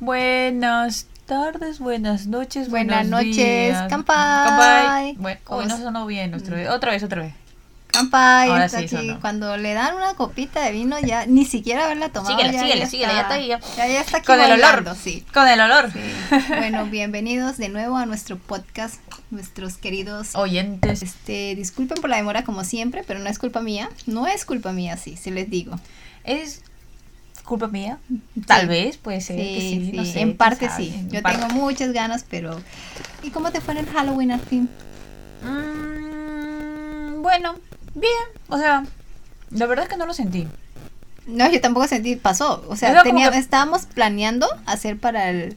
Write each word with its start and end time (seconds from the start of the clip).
Buenas 0.00 1.06
tardes, 1.26 1.78
buenas 1.78 2.26
noches, 2.26 2.68
Buenas 2.68 3.06
noches, 3.06 3.34
días. 3.36 3.88
kanpai. 3.88 4.48
Kanpai. 4.48 5.14
Bueno, 5.18 5.40
¿Cómo 5.44 5.60
uy, 5.60 5.66
no 5.66 5.78
sonó 5.78 6.06
bien 6.06 6.30
nuestro. 6.30 6.56
Otra 6.74 6.92
vez, 6.92 7.02
otra 7.02 7.22
vez. 7.22 7.34
Ahora 8.12 8.64
está 8.64 8.78
sí 8.80 8.84
aquí. 8.86 8.96
sonó. 8.96 9.20
Cuando 9.20 9.56
le 9.56 9.72
dan 9.72 9.94
una 9.94 10.14
copita 10.14 10.62
de 10.64 10.72
vino, 10.72 10.98
ya 10.98 11.26
ni 11.26 11.44
siquiera 11.44 11.84
haberla 11.84 12.08
tomado. 12.08 12.36
Síguele, 12.36 12.52
ya, 12.52 12.60
síguele, 12.60 12.80
ya 12.80 12.86
síguele, 12.88 13.12
ya 13.14 13.20
está 13.20 13.34
ahí, 13.34 13.46
ya. 13.46 13.56
Está 14.00 14.16
aquí 14.18 14.26
Con 14.26 14.40
el 14.40 14.52
olor. 14.52 14.96
sí. 15.00 15.24
Con 15.32 15.46
el 15.48 15.60
olor. 15.60 15.92
Sí. 15.92 16.00
Bueno, 16.48 16.86
bienvenidos 16.86 17.56
de 17.56 17.68
nuevo 17.68 17.96
a 17.96 18.04
nuestro 18.04 18.36
podcast, 18.36 18.96
nuestros 19.30 19.76
queridos. 19.76 20.34
Oyentes. 20.34 21.02
Este, 21.02 21.54
disculpen 21.54 22.00
por 22.00 22.10
la 22.10 22.16
demora 22.16 22.42
como 22.42 22.64
siempre, 22.64 23.04
pero 23.06 23.20
no 23.20 23.30
es 23.30 23.38
culpa 23.38 23.60
mía. 23.60 23.88
No 24.06 24.26
es 24.26 24.44
culpa 24.44 24.72
mía, 24.72 24.96
sí, 24.96 25.16
sí 25.16 25.30
les 25.30 25.48
digo. 25.48 25.78
¿Es 26.24 26.62
culpa 27.44 27.68
mía? 27.68 27.98
Tal 28.46 28.62
Sí. 28.62 28.66
vez, 28.66 28.96
puede 28.96 29.20
ser. 29.20 29.36
que 29.36 29.60
sí, 29.60 29.90
no 29.94 30.04
sé, 30.04 30.20
en 30.20 30.36
parte 30.36 30.68
sí. 30.76 30.92
en 30.96 31.10
Yo 31.10 31.22
parte. 31.22 31.38
tengo 31.38 31.54
muchas 31.54 31.92
ganas, 31.92 32.24
pero. 32.28 32.60
¿Y 33.22 33.30
cómo 33.30 33.50
te 33.52 33.60
fue 33.60 33.74
en 33.74 33.78
el 33.80 33.86
Halloween 33.86 34.32
al 34.32 34.40
fin? 34.40 34.68
Mm, 35.42 37.22
bueno, 37.22 37.54
bien. 37.94 38.12
O 38.48 38.58
sea, 38.58 38.84
la 39.50 39.66
verdad 39.66 39.84
es 39.84 39.90
que 39.90 39.96
no 39.96 40.06
lo 40.06 40.14
sentí. 40.14 40.46
No, 41.26 41.50
yo 41.50 41.60
tampoco 41.60 41.86
sentí, 41.88 42.16
pasó. 42.16 42.64
O 42.68 42.76
sea, 42.76 43.02
tenía- 43.02 43.30
que- 43.30 43.38
estábamos 43.38 43.86
planeando 43.86 44.46
hacer 44.66 44.98
para 44.98 45.30
el, 45.30 45.56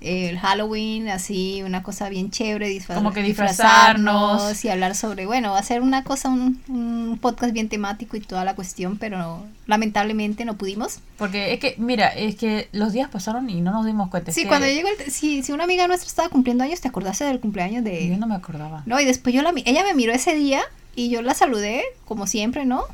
el 0.00 0.38
Halloween 0.38 1.08
así 1.08 1.62
una 1.64 1.82
cosa 1.82 2.08
bien 2.08 2.30
chévere, 2.30 2.80
Como 2.94 3.12
que 3.12 3.22
disfrazarnos. 3.22 4.64
y 4.64 4.68
hablar 4.68 4.94
sobre, 4.94 5.26
bueno, 5.26 5.54
hacer 5.56 5.80
una 5.82 6.04
cosa, 6.04 6.28
un, 6.28 6.60
un 6.68 7.18
podcast 7.20 7.52
bien 7.52 7.68
temático 7.68 8.16
y 8.16 8.20
toda 8.20 8.44
la 8.44 8.54
cuestión, 8.54 8.96
pero 8.98 9.44
lamentablemente 9.66 10.44
no 10.44 10.56
pudimos. 10.56 11.00
Porque 11.16 11.52
es 11.52 11.60
que, 11.60 11.74
mira, 11.78 12.08
es 12.08 12.36
que 12.36 12.68
los 12.72 12.92
días 12.92 13.08
pasaron 13.10 13.48
y 13.50 13.60
no 13.60 13.72
nos 13.72 13.86
dimos 13.86 14.08
cuenta. 14.10 14.32
Sí, 14.32 14.42
que 14.42 14.48
cuando 14.48 14.66
llegó 14.66 14.88
el, 14.88 15.10
si, 15.10 15.42
si 15.42 15.52
una 15.52 15.64
amiga 15.64 15.86
nuestra 15.86 16.06
estaba 16.08 16.28
cumpliendo 16.28 16.64
años, 16.64 16.80
¿te 16.80 16.88
acordaste 16.88 17.24
del 17.24 17.40
cumpleaños 17.40 17.84
de...? 17.84 18.08
Yo 18.08 18.16
no 18.18 18.26
me 18.26 18.34
acordaba. 18.34 18.82
No, 18.86 19.00
y 19.00 19.04
después 19.04 19.34
yo 19.34 19.42
la 19.42 19.52
ella 19.64 19.82
me 19.84 19.94
miró 19.94 20.12
ese 20.12 20.34
día 20.34 20.60
y 20.94 21.10
yo 21.10 21.22
la 21.22 21.34
saludé, 21.34 21.82
como 22.04 22.26
siempre, 22.26 22.64
¿no? 22.64 22.84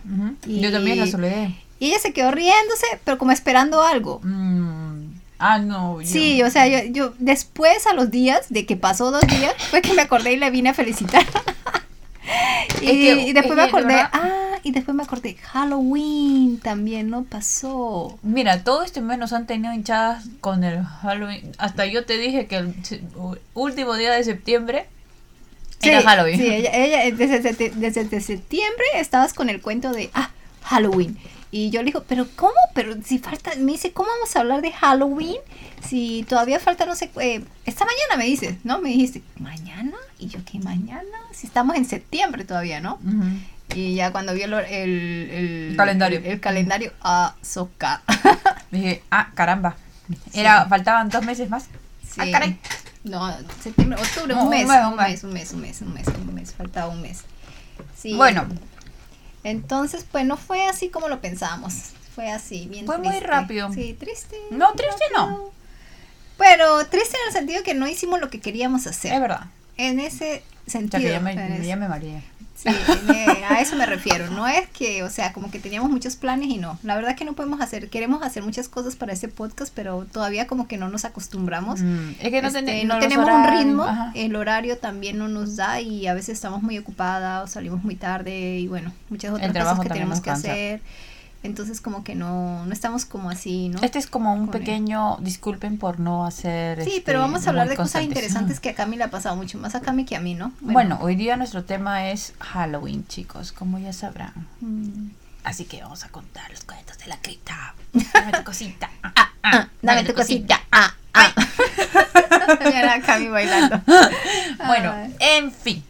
Y- 0.46 0.60
Yo 0.60 0.70
también 0.72 0.98
la 1.00 1.06
saludé. 1.06 1.54
Y 1.80 1.86
ella 1.88 1.98
se 1.98 2.12
quedó 2.12 2.30
riéndose, 2.30 2.86
pero 3.04 3.18
como 3.18 3.32
esperando 3.32 3.82
algo. 3.82 4.20
Mm, 4.22 4.83
Ah, 5.46 5.58
no. 5.58 6.00
yo- 6.00 6.06
Sí, 6.06 6.42
o 6.42 6.50
sea, 6.50 6.66
yo, 6.68 6.78
yo 6.90 7.12
después 7.18 7.86
a 7.86 7.92
los 7.94 8.10
días 8.10 8.46
de 8.48 8.64
que 8.66 8.76
pasó 8.76 9.10
dos 9.10 9.26
días, 9.26 9.52
fue 9.70 9.82
que 9.82 9.92
me 9.92 10.02
acordé 10.02 10.32
y 10.32 10.36
le 10.38 10.50
vine 10.50 10.70
a 10.70 10.74
felicitar. 10.74 11.22
y, 12.80 12.86
Es 12.86 12.92
que- 12.92 13.22
y 13.28 13.32
después 13.32 13.50
es 13.50 13.56
me 13.56 13.62
acordé, 13.64 13.86
verdad- 13.94 14.10
ah, 14.12 14.30
y 14.62 14.70
después 14.72 14.94
me 14.96 15.02
acordé, 15.02 15.34
Halloween 15.42 16.58
también 16.60 17.10
no 17.10 17.24
pasó. 17.24 18.18
Mira, 18.22 18.64
todo 18.64 18.82
este 18.82 19.00
mes 19.02 19.18
nos 19.18 19.32
han 19.34 19.46
tenido 19.46 19.74
hinchadas 19.74 20.24
con 20.40 20.64
el 20.64 20.82
Halloween. 20.82 21.52
Hasta 21.58 21.84
yo 21.86 22.06
te 22.06 22.16
dije 22.16 22.46
que 22.46 22.56
el 22.56 22.74
último 23.52 23.94
día 23.96 24.12
de 24.12 24.24
septiembre 24.24 24.86
era 25.82 26.00
Halloween. 26.02 26.38
Sí, 26.38 26.46
ella, 26.46 26.70
ella 26.72 27.14
desde- 27.14 27.70
desde 27.74 28.20
septiembre 28.22 28.84
estabas 28.94 29.34
con 29.34 29.50
el 29.50 29.60
cuento 29.60 29.92
de, 29.92 30.08
ah, 30.14 30.30
Halloween. 30.62 31.18
Y 31.56 31.70
yo 31.70 31.80
le 31.82 31.86
digo, 31.86 32.02
pero 32.08 32.26
¿cómo? 32.34 32.52
Pero 32.74 32.96
si 33.04 33.20
falta, 33.20 33.52
me 33.58 33.70
dice, 33.72 33.92
¿cómo 33.92 34.08
vamos 34.08 34.34
a 34.34 34.40
hablar 34.40 34.60
de 34.60 34.72
Halloween? 34.72 35.36
Si 35.88 36.24
todavía 36.28 36.58
falta, 36.58 36.84
no 36.84 36.96
sé, 36.96 37.10
eh, 37.20 37.44
esta 37.64 37.84
mañana 37.84 38.16
me 38.18 38.24
dices, 38.24 38.56
¿no? 38.64 38.80
Me 38.80 38.88
dijiste, 38.88 39.22
¿mañana? 39.38 39.96
Y 40.18 40.26
yo, 40.26 40.40
¿qué 40.50 40.58
mañana? 40.58 41.04
Si 41.32 41.46
estamos 41.46 41.76
en 41.76 41.84
septiembre 41.84 42.44
todavía, 42.44 42.80
¿no? 42.80 42.98
Y 43.72 43.94
ya 43.94 44.10
cuando 44.10 44.34
vio 44.34 44.46
el, 44.46 44.52
el, 44.54 45.30
el- 45.70 45.76
Calendario. 45.76 46.18
El, 46.18 46.26
el 46.26 46.40
calendario, 46.40 46.92
ah, 47.02 47.36
soca. 47.40 48.02
Dije, 48.72 49.04
ah, 49.12 49.30
caramba. 49.34 49.76
Era, 50.32 50.66
faltaban 50.66 51.08
dos 51.08 51.24
meses 51.24 51.48
más. 51.50 51.68
Ah, 52.18 52.24
Sí. 52.24 52.32
caray. 52.32 52.58
No, 53.04 53.32
septiembre, 53.62 54.00
octubre, 54.00 54.34
No, 54.34 54.40
un, 54.40 54.46
un 54.46 54.50
mes, 54.50 54.66
mes, 54.66 54.78
un 54.80 54.86
un 54.92 54.96
mes, 54.96 55.22
un 55.24 55.32
mes, 55.32 55.52
un 55.52 55.60
mes, 55.60 55.80
un 55.82 55.92
mes, 55.94 56.06
un 56.08 56.34
mes, 56.34 56.52
faltaba 56.54 56.88
un 56.92 57.00
mes. 57.00 57.20
Sí. 57.96 58.14
Bueno, 58.14 58.44
Entonces, 59.44 60.04
pues 60.10 60.24
no 60.24 60.36
fue 60.36 60.66
así 60.66 60.88
como 60.88 61.08
lo 61.08 61.20
pensábamos. 61.20 61.92
Fue 62.14 62.30
así, 62.30 62.66
bien 62.66 62.86
Fue 62.86 62.98
muy 62.98 63.20
rápido. 63.20 63.72
Sí, 63.72 63.94
triste. 63.98 64.36
No, 64.50 64.72
triste 64.72 65.04
no. 65.14 65.50
Pero 66.38 66.86
triste 66.86 67.16
en 67.22 67.28
el 67.28 67.32
sentido 67.32 67.62
que 67.62 67.74
no 67.74 67.86
hicimos 67.86 68.20
lo 68.20 68.30
que 68.30 68.40
queríamos 68.40 68.86
hacer. 68.86 69.12
es 69.12 69.20
verdad. 69.20 69.46
En 69.76 70.00
ese 70.00 70.42
sentido. 70.66 71.02
que 71.02 71.10
ya 71.10 71.20
me, 71.20 71.34
ya 71.66 71.76
me 71.76 71.88
mareé. 71.88 72.22
Sí, 72.54 72.68
me- 73.06 73.44
a 73.44 73.60
eso 73.60 73.76
me 73.76 73.84
refiero. 73.84 74.30
No 74.30 74.46
es 74.46 74.68
que, 74.68 75.02
o 75.02 75.10
sea, 75.10 75.32
como 75.32 75.50
que 75.50 75.58
teníamos 75.58 75.90
muchos 75.90 76.16
planes 76.16 76.48
y 76.48 76.56
no. 76.56 76.78
La 76.82 76.94
verdad 76.96 77.14
que 77.16 77.24
no 77.24 77.34
podemos 77.34 77.60
hacer, 77.60 77.90
queremos 77.90 78.22
hacer 78.22 78.42
muchas 78.42 78.68
cosas 78.68 78.96
para 78.96 79.12
este 79.12 79.28
podcast, 79.28 79.72
pero 79.74 80.06
todavía 80.10 80.46
como 80.46 80.66
que 80.68 80.76
no 80.78 80.88
nos 80.88 81.04
acostumbramos. 81.04 81.80
Mm, 81.80 82.10
es 82.20 82.30
que 82.30 82.40
no, 82.42 82.48
Este, 82.48 82.62
ten- 82.62 82.88
no 82.88 82.98
tenemos 83.00 83.28
un 83.28 83.46
ritmo, 83.58 83.82
ajá. 83.84 84.12
el 84.14 84.34
horario 84.36 84.78
también 84.78 85.18
no 85.18 85.28
nos 85.28 85.56
da 85.56 85.80
y 85.80 86.06
a 86.06 86.14
veces 86.14 86.30
estamos 86.36 86.62
muy 86.62 86.78
ocupadas 86.78 87.44
o 87.44 87.46
salimos 87.52 87.82
muy 87.84 87.96
tarde 87.96 88.58
y 88.58 88.68
bueno, 88.68 88.92
muchas 89.10 89.32
otras 89.32 89.52
cosas 89.52 89.80
que 89.80 89.88
tenemos 89.88 90.20
que 90.20 90.30
hacer. 90.30 90.80
Entonces 91.44 91.80
como 91.80 92.02
que 92.04 92.14
no, 92.14 92.64
no 92.66 92.72
estamos 92.72 93.04
como 93.04 93.28
así, 93.30 93.68
¿no? 93.68 93.80
Este 93.82 93.98
es 93.98 94.06
como 94.06 94.32
un 94.32 94.46
Con 94.46 94.54
el- 94.56 94.60
pequeño, 94.60 95.18
disculpen 95.20 95.78
por 95.78 96.00
no 96.00 96.24
hacer. 96.26 96.82
sí, 96.82 96.88
este, 96.90 97.02
pero 97.02 97.20
vamos 97.20 97.46
a 97.46 97.50
hablar 97.50 97.68
de 97.68 97.76
cosas 97.76 98.02
interesantes 98.02 98.58
que 98.60 98.70
a 98.70 98.74
Cami 98.74 98.96
le 98.96 99.04
ha 99.04 99.10
pasado 99.10 99.36
mucho 99.36 99.58
más 99.58 99.74
a 99.74 99.80
Cami 99.82 100.04
que 100.06 100.16
a 100.16 100.20
mí, 100.20 100.34
¿no? 100.34 100.52
Bueno, 100.60 100.98
hoy 101.02 101.14
día 101.16 101.36
nuestro 101.36 101.62
tema 101.64 102.08
es 102.10 102.32
Halloween, 102.40 103.06
chicos, 103.06 103.52
como 103.52 103.78
ya 103.78 103.92
sabrán. 103.92 104.32
mm, 104.60 105.10
Así 105.44 105.66
que 105.66 105.82
vamos 105.82 106.02
a 106.04 106.08
contar 106.08 106.50
los 106.50 106.64
cuentos 106.64 106.96
de 106.96 107.06
la 107.06 107.18
cripta. 107.18 107.74
Dame 108.14 108.32
tu 108.32 108.44
cosita. 108.44 108.90
Ah, 109.02 109.12
ah, 109.14 109.30
ah, 109.42 109.68
dame 109.82 110.04
tu 110.04 110.14
cosita. 110.14 110.58
Ah, 110.72 110.94
ah. 111.12 111.34
A 112.94 113.00
Cami 113.02 113.28
bailando. 113.28 113.80
Bueno, 114.66 114.94
en 115.20 115.52
fin. 115.52 115.84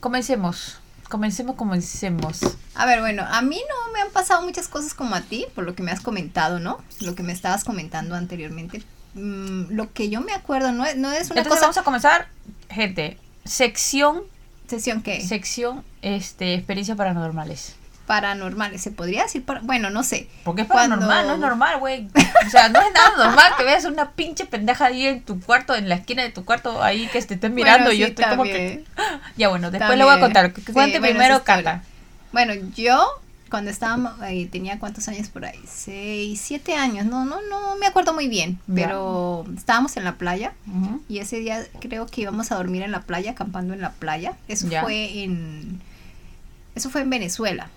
Comencemos. 0.00 0.78
Comencemos, 1.08 1.56
comencemos. 1.56 2.40
A 2.74 2.86
ver, 2.86 3.00
bueno, 3.00 3.24
a 3.28 3.40
mí 3.42 3.60
no 3.68 3.92
me 3.92 4.00
han 4.00 4.10
pasado 4.10 4.42
muchas 4.42 4.68
cosas 4.68 4.92
como 4.94 5.14
a 5.14 5.20
ti, 5.20 5.46
por 5.54 5.64
lo 5.64 5.74
que 5.74 5.82
me 5.82 5.90
has 5.92 6.00
comentado, 6.00 6.58
¿no? 6.58 6.78
Lo 7.00 7.14
que 7.14 7.22
me 7.22 7.32
estabas 7.32 7.64
comentando 7.64 8.14
anteriormente. 8.16 8.82
Mm, 9.14 9.70
lo 9.70 9.92
que 9.92 10.10
yo 10.10 10.20
me 10.20 10.32
acuerdo 10.32 10.72
no 10.72 10.84
es, 10.84 10.96
no 10.96 11.10
es 11.12 11.30
una 11.30 11.40
Entonces 11.40 11.48
cosa... 11.48 11.60
vamos 11.62 11.78
a 11.78 11.82
comenzar, 11.84 12.28
gente. 12.68 13.18
Sección, 13.44 14.24
¿Sesión 14.66 15.02
qué? 15.02 15.20
sección, 15.20 15.84
este, 16.02 16.54
experiencias 16.54 16.96
paranormales. 16.96 17.76
Paranormales, 18.06 18.80
¿se 18.82 18.90
podría 18.90 19.24
decir? 19.24 19.44
para- 19.44 19.60
Bueno, 19.60 19.90
no 19.90 20.02
sé. 20.02 20.28
Porque 20.44 20.62
es 20.62 20.68
Cuando- 20.68 20.96
paranormal, 20.96 21.26
no 21.26 21.34
es 21.34 21.40
normal, 21.40 21.78
güey. 21.78 22.08
O 22.46 22.50
sea, 22.50 22.68
no 22.68 22.80
es 22.80 22.86
nada 22.94 23.26
normal 23.26 23.52
que 23.58 23.64
veas 23.64 23.84
una 23.84 24.12
pinche 24.12 24.46
pendeja 24.46 24.86
ahí 24.86 25.06
en 25.06 25.22
tu 25.22 25.40
cuarto, 25.40 25.74
en 25.74 25.88
la 25.88 25.96
esquina 25.96 26.22
de 26.22 26.30
tu 26.30 26.44
cuarto, 26.44 26.82
ahí 26.82 27.08
que 27.08 27.20
te 27.22 27.34
estén 27.34 27.54
mirando 27.54 27.86
Bueno, 27.86 27.92
y 27.94 27.98
yo 27.98 28.06
sí, 28.06 28.10
estoy 28.12 28.24
como 28.26 28.44
también. 28.44 28.84
que... 28.84 28.84
Ya 29.36 29.48
bueno, 29.48 29.70
después 29.70 29.98
le 29.98 30.04
voy 30.04 30.12
a 30.14 30.20
También. 30.20 30.50
contar. 30.52 30.64
Sí, 30.64 30.72
cuente 30.72 30.98
bueno, 31.00 31.14
primero. 31.18 31.42
Cata. 31.44 31.82
Bueno, 32.32 32.54
yo 32.76 33.04
cuando 33.50 33.70
estaba, 33.70 34.16
ahí, 34.20 34.46
tenía 34.46 34.78
cuántos 34.80 35.06
años 35.08 35.28
por 35.28 35.44
ahí, 35.44 35.60
seis, 35.68 36.40
siete 36.42 36.74
años, 36.74 37.06
no, 37.06 37.24
no, 37.24 37.40
no 37.48 37.76
me 37.76 37.86
acuerdo 37.86 38.12
muy 38.12 38.26
bien, 38.28 38.58
pero 38.74 39.44
estábamos 39.56 39.96
en 39.96 40.02
la 40.04 40.16
playa 40.16 40.52
y 41.08 41.18
ese 41.20 41.38
día 41.38 41.64
creo 41.80 42.06
que 42.06 42.22
íbamos 42.22 42.50
a 42.50 42.56
dormir 42.56 42.82
en 42.82 42.90
la 42.90 43.00
playa, 43.02 43.30
acampando 43.32 43.72
en 43.72 43.80
la 43.80 43.90
playa. 43.92 44.34
Eso 44.48 44.66
fue 44.82 45.22
en, 45.22 45.80
eso 46.74 46.90
fue 46.90 47.02
en 47.02 47.10
Venezuela. 47.10 47.68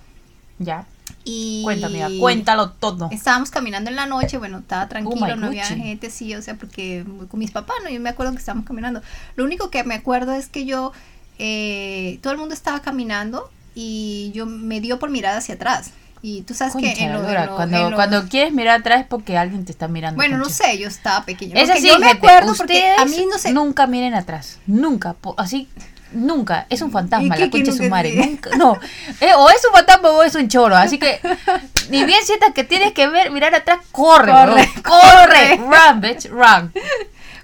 Ya. 0.60 0.86
Y 1.24 1.62
Cuéntame, 1.64 2.04
amiga, 2.04 2.20
cuéntalo 2.22 2.72
todo. 2.72 3.10
Estábamos 3.12 3.50
caminando 3.52 3.90
en 3.90 3.96
la 3.96 4.06
noche, 4.06 4.38
bueno, 4.38 4.60
estaba 4.60 4.88
tranquilo, 4.88 5.26
Oh 5.26 5.36
my 5.36 5.40
no 5.42 5.48
había 5.48 5.66
gente, 5.66 6.10
sí, 6.10 6.34
o 6.36 6.42
sea, 6.42 6.56
porque 6.56 7.04
con 7.30 7.40
mis 7.40 7.52
papás, 7.52 7.78
¿no? 7.84 7.90
Yo 7.90 8.00
me 8.00 8.10
acuerdo 8.10 8.32
que 8.32 8.40
estábamos 8.40 8.66
caminando. 8.66 9.02
Lo 9.36 9.44
único 9.44 9.70
que 9.70 9.84
me 9.84 9.96
acuerdo 9.96 10.34
es 10.34 10.48
que 10.48 10.66
yo, 10.66 10.92
eh, 11.38 12.20
todo 12.22 12.34
el 12.34 12.40
mundo 12.40 12.54
estaba 12.54 12.82
caminando 12.82 13.50
y 13.76 14.32
yo 14.34 14.46
me 14.46 14.82
dio 14.82 15.00
por 15.00 15.10
mirar 15.10 15.36
hacia 15.38 15.56
atrás. 15.56 15.92
Y 16.22 16.42
tú 16.42 16.54
sabes 16.54 16.74
que 16.76 16.82
Concha 16.88 17.02
en 17.04 17.08
de 17.12 17.14
lo- 17.18 17.22
lora, 17.24 17.44
en 17.44 17.50
lo- 17.50 17.56
cuando, 17.56 17.78
en 17.78 17.90
lo- 17.92 17.96
cuando 17.96 18.28
quieres 18.28 18.54
mirar 18.54 18.82
atrás 18.82 19.02
es 19.02 19.08
porque 19.08 19.38
alguien 19.38 19.64
te 19.66 19.72
está 19.72 19.88
mirando. 19.88 20.18
Bueno, 20.18 20.38
no 20.38 20.50
sé, 20.50 20.78
yo 20.78 20.88
estaba 20.90 21.24
pequeña. 21.26 21.56
Es 21.62 21.70
así, 21.70 21.88
yo 21.88 21.98
me 22.00 22.10
acuerdo 22.10 22.54
porque 22.56 22.94
a 22.98 23.06
mí 23.06 23.26
no 23.32 23.38
sé. 23.38 23.54
nunca 23.54 23.88
miren 23.88 24.14
atrás. 24.16 24.60
Nunca. 24.68 25.16
así, 25.38 25.70
nunca. 26.12 26.66
Es 26.70 26.82
un 26.82 26.92
fantasma, 26.92 27.38
¿Y 27.38 27.40
la 27.40 27.50
concha 27.50 27.72
su 27.72 27.84
madre. 27.84 28.16
Nunca, 28.16 28.56
no. 28.58 28.78
Eh, 29.20 29.34
o 29.36 29.50
es 29.50 29.64
un 29.66 29.74
fantasma 29.74 30.10
o 30.10 30.24
es 30.24 30.36
un 30.36 30.48
choro. 30.48 30.76
Así 30.76 30.98
que, 30.98 31.20
ni 31.90 32.04
bien 32.04 32.24
sientas 32.24 32.54
que 32.54 32.64
tienes 32.64 32.94
que 32.94 33.08
ver, 33.08 33.32
mirar 33.32 33.54
atrás, 33.56 33.80
corre, 33.92 34.32
Corre, 34.32 34.70
bro. 34.76 34.84
corre. 34.84 35.58
Run, 35.58 36.02
bitch, 36.02 36.30
run. 36.30 36.74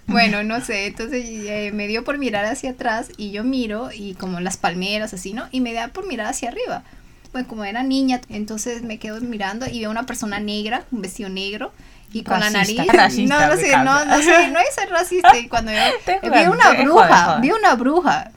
Bueno, 0.07 0.43
no 0.43 0.61
sé, 0.61 0.85
entonces 0.85 1.25
eh, 1.25 1.71
me 1.73 1.87
dio 1.87 2.03
por 2.03 2.19
mirar 2.19 2.45
hacia 2.45 2.71
atrás 2.71 3.09
y 3.17 3.31
yo 3.31 3.43
miro 3.43 3.89
y 3.91 4.13
como 4.13 4.39
las 4.39 4.55
palmeras 4.55 5.13
así, 5.15 5.33
¿no? 5.33 5.47
Y 5.51 5.61
me 5.61 5.73
da 5.73 5.87
por 5.87 6.05
mirar 6.05 6.27
hacia 6.27 6.49
arriba. 6.49 6.83
Pues 7.31 7.47
como 7.47 7.65
era 7.65 7.81
niña, 7.81 8.21
entonces 8.29 8.83
me 8.83 8.99
quedo 8.99 9.19
mirando 9.21 9.65
y 9.67 9.79
veo 9.79 9.89
una 9.89 10.05
persona 10.05 10.39
negra, 10.39 10.83
un 10.91 11.01
vestido 11.01 11.29
negro 11.29 11.73
y 12.13 12.23
con 12.23 12.39
la 12.39 12.49
nariz. 12.49 12.79
racista, 12.93 13.47
no, 13.47 13.55
no 13.55 13.59
sé, 13.59 13.77
no, 13.77 14.05
no 14.05 14.17
sé, 14.21 14.47
no 14.49 14.59
es 14.59 14.75
ser 14.75 14.89
racista. 14.89 15.37
Y 15.37 15.47
cuando 15.47 15.71
yo 15.71 15.79
vi 16.21 16.45
una 16.45 16.73
bruja, 16.83 17.39
vi 17.41 17.51
una 17.51 17.75
bruja. 17.75 18.31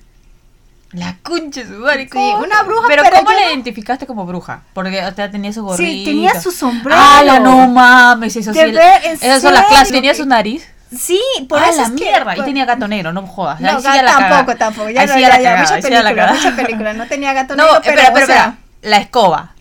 La 0.93 1.17
concha 1.23 1.63
su 1.67 1.73
madre. 1.75 2.09
Sí, 2.11 2.19
una 2.19 2.63
bruja, 2.63 2.87
Pero, 2.89 3.03
pero 3.03 3.17
¿cómo 3.19 3.31
la 3.33 3.41
no- 3.41 3.51
identificaste 3.51 4.07
como 4.07 4.25
bruja? 4.25 4.63
Porque 4.73 5.05
o 5.05 5.15
sea, 5.15 5.31
tenía 5.31 5.53
su 5.53 5.63
gorrito. 5.63 5.87
Sí, 5.87 6.05
tenía 6.05 6.41
su 6.41 6.51
sombrero. 6.51 6.99
Ah, 6.99 7.23
la 7.25 7.39
no 7.41 7.69
mames, 7.69 8.35
eso 8.37 8.53
sí. 8.55 8.59
De 8.59 8.73
ver, 8.73 9.05
¿en 9.05 9.13
Esas 9.13 9.43
son 9.43 9.53
las 9.53 9.67
clases. 9.67 9.91
Tenía 9.93 10.15
su 10.15 10.25
nariz. 10.25 10.67
Sí, 10.99 11.21
por 11.47 11.59
ah, 11.59 11.69
eso 11.69 11.83
la 11.83 11.87
es 11.89 11.93
mierda. 11.93 12.37
y 12.39 12.41
tenía 12.41 12.65
gato 12.65 12.89
negro, 12.89 13.13
no 13.13 13.27
jodas. 13.27 13.61
No, 13.61 13.69
Ahí 13.69 13.77
sí 13.77 13.83
ya 13.83 14.03
la 14.03 14.17
tampoco, 14.17 14.57
tampoco. 14.57 14.89
Ya, 14.89 15.03
Ahí 15.03 15.07
no, 15.07 15.15
sí 15.15 15.21
ya, 15.21 15.29
la 15.29 15.37
cagaba, 15.37 15.59
mucha 15.61 15.81
película, 15.81 16.33
mucha 16.33 16.57
película. 16.57 16.93
No 16.95 17.07
tenía 17.07 17.33
gato 17.35 17.55
No, 17.57 17.65
negro, 17.65 17.81
pero, 17.85 18.01
espera, 18.01 18.13
o 18.25 18.27
sea, 18.27 18.37
espera. 18.37 18.59
La 18.81 18.97
escoba. 18.97 19.55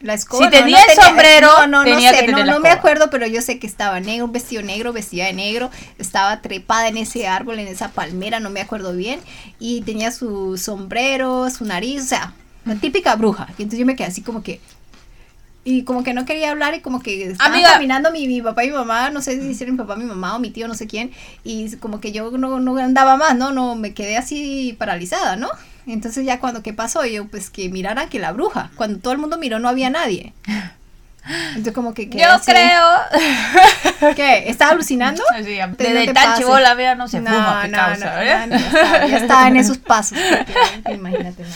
La 0.00 0.14
escoba. 0.14 0.44
Si 0.44 0.50
tenía 0.50 0.78
el 0.80 0.94
sombrero, 0.96 1.48
no, 1.66 1.66
no, 1.66 1.84
tenía 1.84 2.10
no 2.10 2.14
que 2.14 2.20
sé, 2.20 2.26
tener 2.26 2.40
no, 2.40 2.44
la 2.46 2.52
no 2.54 2.60
me 2.60 2.70
acuerdo, 2.70 3.10
pero 3.10 3.26
yo 3.26 3.42
sé 3.42 3.58
que 3.58 3.66
estaba 3.66 3.98
negro, 3.98 4.26
un 4.26 4.32
vestido 4.32 4.62
negro, 4.62 4.92
vestida 4.92 5.26
de 5.26 5.32
negro, 5.32 5.70
estaba 5.98 6.40
trepada 6.40 6.86
en 6.88 6.98
ese 6.98 7.26
árbol, 7.26 7.58
en 7.58 7.66
esa 7.66 7.90
palmera, 7.90 8.38
no 8.38 8.48
me 8.50 8.60
acuerdo 8.60 8.94
bien, 8.94 9.20
y 9.58 9.80
tenía 9.82 10.12
su 10.12 10.56
sombrero, 10.56 11.50
su 11.50 11.64
nariz, 11.64 12.02
o 12.02 12.06
sea, 12.06 12.32
una 12.64 12.78
típica 12.78 13.16
bruja. 13.16 13.48
Y 13.58 13.62
entonces 13.62 13.80
yo 13.80 13.86
me 13.86 13.96
quedé 13.96 14.06
así 14.06 14.22
como 14.22 14.44
que, 14.44 14.60
y 15.64 15.82
como 15.82 16.04
que 16.04 16.14
no 16.14 16.24
quería 16.24 16.52
hablar 16.52 16.74
y 16.76 16.80
como 16.80 17.00
que 17.02 17.30
estaban 17.32 17.54
Amiga. 17.54 17.72
caminando 17.72 18.12
mi, 18.12 18.28
mi 18.28 18.40
papá 18.40 18.64
y 18.64 18.68
mi 18.68 18.74
mamá, 18.74 19.10
no 19.10 19.20
sé 19.20 19.52
si 19.52 19.62
era 19.62 19.72
mi 19.72 19.78
papá, 19.78 19.96
mi 19.96 20.04
mamá 20.04 20.36
o 20.36 20.38
mi 20.38 20.50
tío, 20.50 20.68
no 20.68 20.74
sé 20.74 20.86
quién, 20.86 21.10
y 21.42 21.74
como 21.76 22.00
que 22.00 22.12
yo 22.12 22.30
no, 22.30 22.60
no 22.60 22.76
andaba 22.76 23.16
más, 23.16 23.36
¿no? 23.36 23.50
No, 23.50 23.74
me 23.74 23.94
quedé 23.94 24.16
así 24.16 24.76
paralizada, 24.78 25.34
¿no? 25.34 25.48
Entonces 25.92 26.24
ya 26.26 26.38
cuando, 26.38 26.62
¿qué 26.62 26.72
pasó? 26.72 27.04
Yo 27.06 27.26
pues 27.28 27.50
que 27.50 27.68
mirara 27.68 28.06
que 28.08 28.18
la 28.18 28.32
bruja, 28.32 28.70
cuando 28.76 28.98
todo 28.98 29.12
el 29.12 29.18
mundo 29.18 29.38
miró 29.38 29.58
no 29.58 29.68
había 29.68 29.90
nadie. 29.90 30.32
Entonces 31.50 31.72
como 31.74 31.92
que... 31.92 32.08
Yo 32.08 32.30
así. 32.30 32.50
creo. 32.50 34.14
¿Qué? 34.14 34.48
¿Estás 34.48 34.72
alucinando? 34.72 35.22
Sí, 35.38 35.58
Te- 35.76 35.84
desde 35.84 35.94
no 36.00 36.06
te 36.06 36.14
tan 36.14 36.24
pases. 36.30 36.38
chivola, 36.38 36.74
vea, 36.74 36.94
no 36.94 37.06
se 37.08 37.20
No, 37.20 37.30
fuma, 37.30 37.60
qué 37.62 37.68
no, 37.68 37.76
causa, 37.78 38.14
no, 38.14 38.22
¿eh? 38.22 38.46
no, 38.46 38.56
ya, 39.08 39.16
estaba, 39.18 39.48
en 39.48 39.56
esos 39.56 39.78
pasos. 39.78 40.18
porque, 40.18 40.92
imagínate. 40.94 41.42
¿no? 41.42 41.48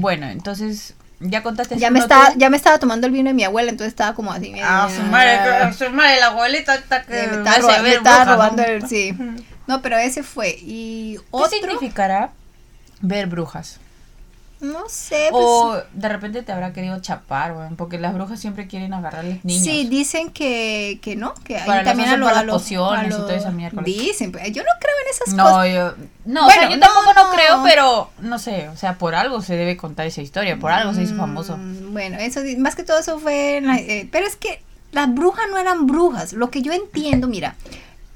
Bueno, 0.00 0.26
entonces, 0.28 0.94
¿ya 1.20 1.42
contaste 1.42 1.76
Ya 1.78 1.90
me, 1.90 1.98
estaba, 1.98 2.32
ya 2.36 2.48
me 2.50 2.56
estaba 2.56 2.78
tomando 2.78 3.06
el 3.06 3.12
vino 3.12 3.28
de 3.28 3.34
mi 3.34 3.44
abuela, 3.44 3.70
entonces 3.70 3.92
estaba 3.92 4.14
como 4.14 4.32
así. 4.32 4.54
Ah, 4.62 4.88
su 4.94 5.02
madre, 5.02 5.72
su 5.78 5.90
madre, 5.90 6.18
la 6.20 6.26
abuelita 6.28 6.74
está 6.74 7.02
que 7.04 7.12
me 7.82 7.92
estaba, 7.94 8.24
robando 8.24 8.62
¿no? 8.62 8.68
el... 8.68 8.88
Sí. 8.88 9.14
No, 9.66 9.82
pero 9.82 9.98
ese 9.98 10.22
fue. 10.22 10.56
Y 10.60 11.18
¿Qué 11.32 11.48
significará 11.60 12.30
ver 13.00 13.26
brujas? 13.26 13.78
No 14.58 14.88
sé, 14.88 15.28
pues... 15.32 15.44
O 15.46 15.82
de 15.92 16.08
repente 16.08 16.42
te 16.42 16.50
habrá 16.50 16.72
querido 16.72 16.98
chapar, 17.00 17.52
weón, 17.52 17.76
porque 17.76 17.98
las 17.98 18.14
brujas 18.14 18.40
siempre 18.40 18.66
quieren 18.66 18.94
agarrarles 18.94 19.44
niños. 19.44 19.62
Sí, 19.62 19.86
dicen 19.86 20.30
que, 20.30 20.98
que 21.02 21.14
no, 21.14 21.34
que 21.44 21.58
ahí 21.58 21.84
también 21.84 22.08
a 22.08 22.16
lo- 22.16 22.26
a 22.26 22.42
los- 22.42 22.72
a 22.72 23.04
y 23.06 23.10
todo 23.10 23.30
esa 23.32 23.50
miércoles. 23.50 23.84
Dicen, 23.84 24.32
pues, 24.32 24.44
yo 24.52 24.62
no 24.62 24.70
creo 24.80 24.94
en 25.04 25.10
esas 25.14 25.34
No, 25.34 25.44
cosas. 25.44 25.68
yo, 25.74 25.94
no, 26.24 26.46
o 26.46 26.50
sea, 26.50 26.60
Bueno, 26.68 26.74
yo 26.74 26.80
tampoco 26.80 27.12
no. 27.14 27.24
no. 27.28 27.34
creo, 27.34 27.62
pero 27.64 28.10
no 28.20 28.38
sé, 28.38 28.70
o 28.70 28.76
sea, 28.78 28.96
por 28.96 29.14
algo 29.14 29.42
se 29.42 29.56
debe 29.56 29.76
contar 29.76 30.06
esa 30.06 30.22
historia, 30.22 30.58
por 30.58 30.72
algo 30.72 30.94
se 30.94 31.02
hizo 31.02 31.16
famoso. 31.16 31.58
Mm, 31.58 31.92
Bueno, 31.92 32.16
eso 32.18 32.40
más 32.56 32.74
que 32.74 32.82
todo 32.82 32.98
eso 32.98 33.18
fue, 33.18 33.58
en 33.58 33.66
la- 33.66 33.76
eh, 33.78 34.08
pero 34.10 34.26
es 34.26 34.36
que 34.36 34.62
las 34.92 35.12
brujas 35.14 35.44
no 35.50 35.58
eran 35.58 35.86
brujas. 35.86 36.32
Lo 36.32 36.48
que 36.50 36.62
yo 36.62 36.72
entiendo, 36.72 37.28
mira, 37.28 37.56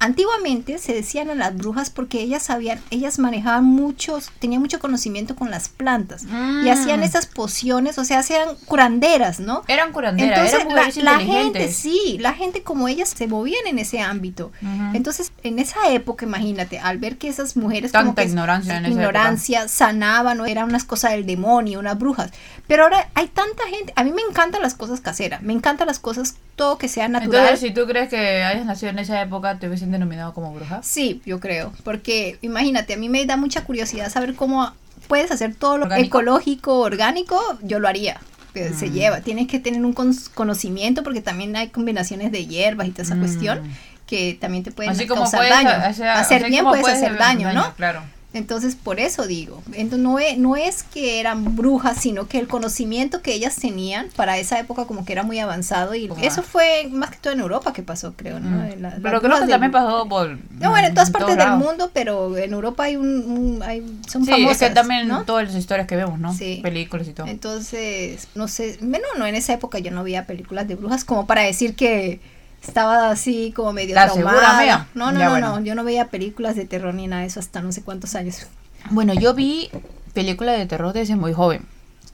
antiguamente 0.01 0.77
se 0.79 0.93
decían 0.93 1.29
a 1.29 1.35
las 1.35 1.55
brujas 1.55 1.89
porque 1.91 2.19
ellas 2.21 2.43
sabían, 2.43 2.79
ellas 2.89 3.19
manejaban 3.19 3.63
muchos, 3.65 4.31
tenían 4.39 4.61
mucho 4.61 4.79
conocimiento 4.79 5.35
con 5.35 5.51
las 5.51 5.69
plantas 5.69 6.23
y 6.23 6.27
Mm. 6.27 6.67
hacían 6.69 7.03
esas 7.03 7.27
pociones, 7.27 7.97
o 7.99 8.03
sea, 8.03 8.19
hacían 8.19 8.49
curanderas, 8.65 9.39
¿no? 9.39 9.61
Eran 9.67 9.91
curanderas, 9.93 10.31
Entonces, 10.39 10.55
eran 10.55 10.67
mujeres 10.67 10.97
la, 10.97 11.13
la 11.13 11.19
gente, 11.19 11.71
sí, 11.71 12.17
la 12.19 12.33
gente 12.33 12.63
como 12.63 12.87
ellas 12.87 13.13
se 13.15 13.27
movían 13.27 13.65
en 13.67 13.79
ese 13.79 13.99
ámbito. 14.01 14.51
Entonces, 14.93 15.31
en 15.43 15.59
esa 15.59 15.89
época, 15.91 16.25
imagínate, 16.25 16.79
al 16.79 16.97
ver 16.97 17.17
que 17.17 17.27
esas 17.29 17.55
mujeres 17.55 17.91
como 17.91 18.05
Tanta 18.05 18.23
que 18.23 18.27
ignorancia 18.29 18.77
en 18.77 18.85
esa 18.85 18.93
ignorancia 18.93 19.67
sanaban, 19.67 20.37
¿no? 20.37 20.45
eran 20.45 20.65
unas 20.65 20.83
cosas 20.83 21.11
del 21.11 21.25
demonio, 21.25 21.79
unas 21.79 21.97
brujas. 21.97 22.31
Pero 22.67 22.83
ahora 22.83 23.09
hay 23.13 23.27
tanta 23.27 23.63
gente, 23.69 23.93
a 23.95 24.03
mí 24.03 24.11
me 24.11 24.21
encantan 24.23 24.61
las 24.63 24.73
cosas 24.73 24.99
caseras, 24.99 25.43
me 25.43 25.53
encantan 25.53 25.87
las 25.87 25.99
cosas 25.99 26.35
todo 26.55 26.77
que 26.77 26.87
sea 26.87 27.07
natural. 27.07 27.41
Entonces, 27.41 27.59
si 27.59 27.73
tú 27.73 27.85
crees 27.87 28.09
que 28.09 28.43
hayas 28.43 28.65
nacido 28.65 28.91
en 28.91 28.99
esa 28.99 29.21
época, 29.21 29.57
te 29.59 29.67
hubiesen 29.67 29.90
denominado 29.91 30.33
como 30.33 30.53
bruja. 30.53 30.81
Sí, 30.83 31.21
yo 31.25 31.39
creo, 31.39 31.73
porque 31.83 32.37
imagínate, 32.41 32.93
a 32.93 32.97
mí 32.97 33.09
me 33.09 33.25
da 33.25 33.37
mucha 33.37 33.63
curiosidad 33.63 34.09
saber 34.11 34.35
cómo 34.35 34.71
puedes 35.07 35.31
hacer 35.31 35.55
todo 35.55 35.77
lo 35.77 35.83
¿Orgánico? 35.85 36.19
ecológico, 36.19 36.79
orgánico, 36.79 37.39
yo 37.61 37.79
lo 37.79 37.87
haría. 37.87 38.19
pero 38.53 38.75
Se 38.77 38.87
Mm. 38.87 38.91
lleva, 38.93 39.21
tienes 39.21 39.47
que 39.47 39.59
tener 39.61 39.85
un 39.85 39.93
con- 39.93 40.13
conocimiento 40.33 41.03
porque 41.03 41.21
también 41.21 41.55
hay 41.55 41.69
combinaciones 41.69 42.33
de 42.33 42.47
hierbas 42.47 42.85
y 42.87 42.91
toda 42.91 43.03
esa 43.03 43.15
Mm. 43.15 43.19
cuestión 43.19 43.61
que 44.05 44.37
también 44.41 44.61
te 44.65 44.71
pueden 44.73 44.91
Así 44.91 45.07
como 45.07 45.21
causar 45.21 45.39
puedes 45.39 45.53
daño. 45.53 45.69
hacer, 46.15 46.49
bien 46.49 46.65
puedes 46.65 46.85
hacer 46.85 47.17
daño, 47.17 47.53
¿no? 47.53 47.73
Claro. 47.75 48.01
Entonces, 48.33 48.75
por 48.77 49.01
eso 49.01 49.27
digo, 49.27 49.61
entonces 49.73 49.99
no 49.99 50.17
es, 50.17 50.37
no 50.37 50.55
es 50.55 50.83
que 50.83 51.19
eran 51.19 51.57
brujas, 51.57 51.97
sino 51.97 52.29
que 52.29 52.39
el 52.39 52.47
conocimiento 52.47 53.21
que 53.21 53.33
ellas 53.33 53.57
tenían 53.57 54.07
para 54.15 54.37
esa 54.37 54.57
época 54.57 54.85
como 54.85 55.03
que 55.03 55.11
era 55.11 55.23
muy 55.23 55.37
avanzado 55.39 55.95
y 55.95 56.09
eso 56.21 56.41
fue 56.41 56.87
más 56.89 57.09
que 57.11 57.17
todo 57.17 57.33
en 57.33 57.41
Europa 57.41 57.73
que 57.73 57.83
pasó, 57.83 58.13
creo, 58.15 58.39
¿no? 58.39 58.49
Mm. 58.75 58.81
La- 58.81 58.97
Pero 59.03 59.19
creo 59.19 59.33
que 59.33 59.39
del- 59.41 59.49
también 59.49 59.73
pasó 59.73 60.07
por. 60.07 60.29
No, 60.51 60.69
bueno, 60.69 60.87
en 60.87 60.93
todas 60.93 61.11
partes 61.11 61.35
del 61.35 61.51
mundo, 61.57 61.91
pero 61.93 62.37
en 62.37 62.53
Europa 62.53 62.83
hay 62.85 62.95
un, 62.95 63.07
un- 63.07 63.63
hay, 63.63 63.83
son 64.09 64.23
Sí, 64.23 64.31
famosas, 64.31 64.61
es 64.61 64.67
que 64.69 64.73
también 64.75 65.09
¿no? 65.09 65.25
todas 65.25 65.47
las 65.47 65.55
historias 65.57 65.85
que 65.87 65.97
vemos, 65.97 66.17
¿no? 66.17 66.33
Sí. 66.33 66.61
Películas 66.63 67.09
y 67.09 67.13
todo. 67.13 67.27
Entonces, 67.27 68.29
no 68.35 68.47
sé, 68.47 68.77
bueno, 68.81 69.07
no, 69.17 69.25
en 69.25 69.35
esa 69.35 69.51
época 69.53 69.79
yo 69.79 69.91
no 69.91 70.05
veía 70.05 70.25
películas 70.25 70.69
de 70.69 70.75
brujas 70.75 71.03
como 71.03 71.27
para 71.27 71.41
decir 71.41 71.75
que 71.75 72.21
estaba 72.61 73.09
así 73.09 73.51
como 73.55 73.73
medio 73.73 73.89
¿Estás 73.95 74.13
traumada. 74.13 74.87
No, 74.93 75.11
no, 75.11 75.19
Ya, 75.19 75.25
no, 75.25 75.31
bueno. 75.31 75.59
no, 75.59 75.65
yo 75.65 75.75
no 75.75 75.83
veía 75.83 76.07
películas 76.09 76.55
de 76.55 76.65
terror 76.65 76.93
ni 76.93 77.07
nada 77.07 77.21
de 77.23 77.27
eso 77.27 77.39
hasta 77.39 77.61
no 77.61 77.71
sé 77.71 77.81
cuántos 77.83 78.15
años. 78.15 78.47
Bueno, 78.89 79.13
yo 79.13 79.33
vi 79.33 79.69
películas 80.13 80.57
de 80.57 80.65
terror 80.65 80.93
desde 80.93 81.15
muy 81.15 81.33
joven. 81.33 81.65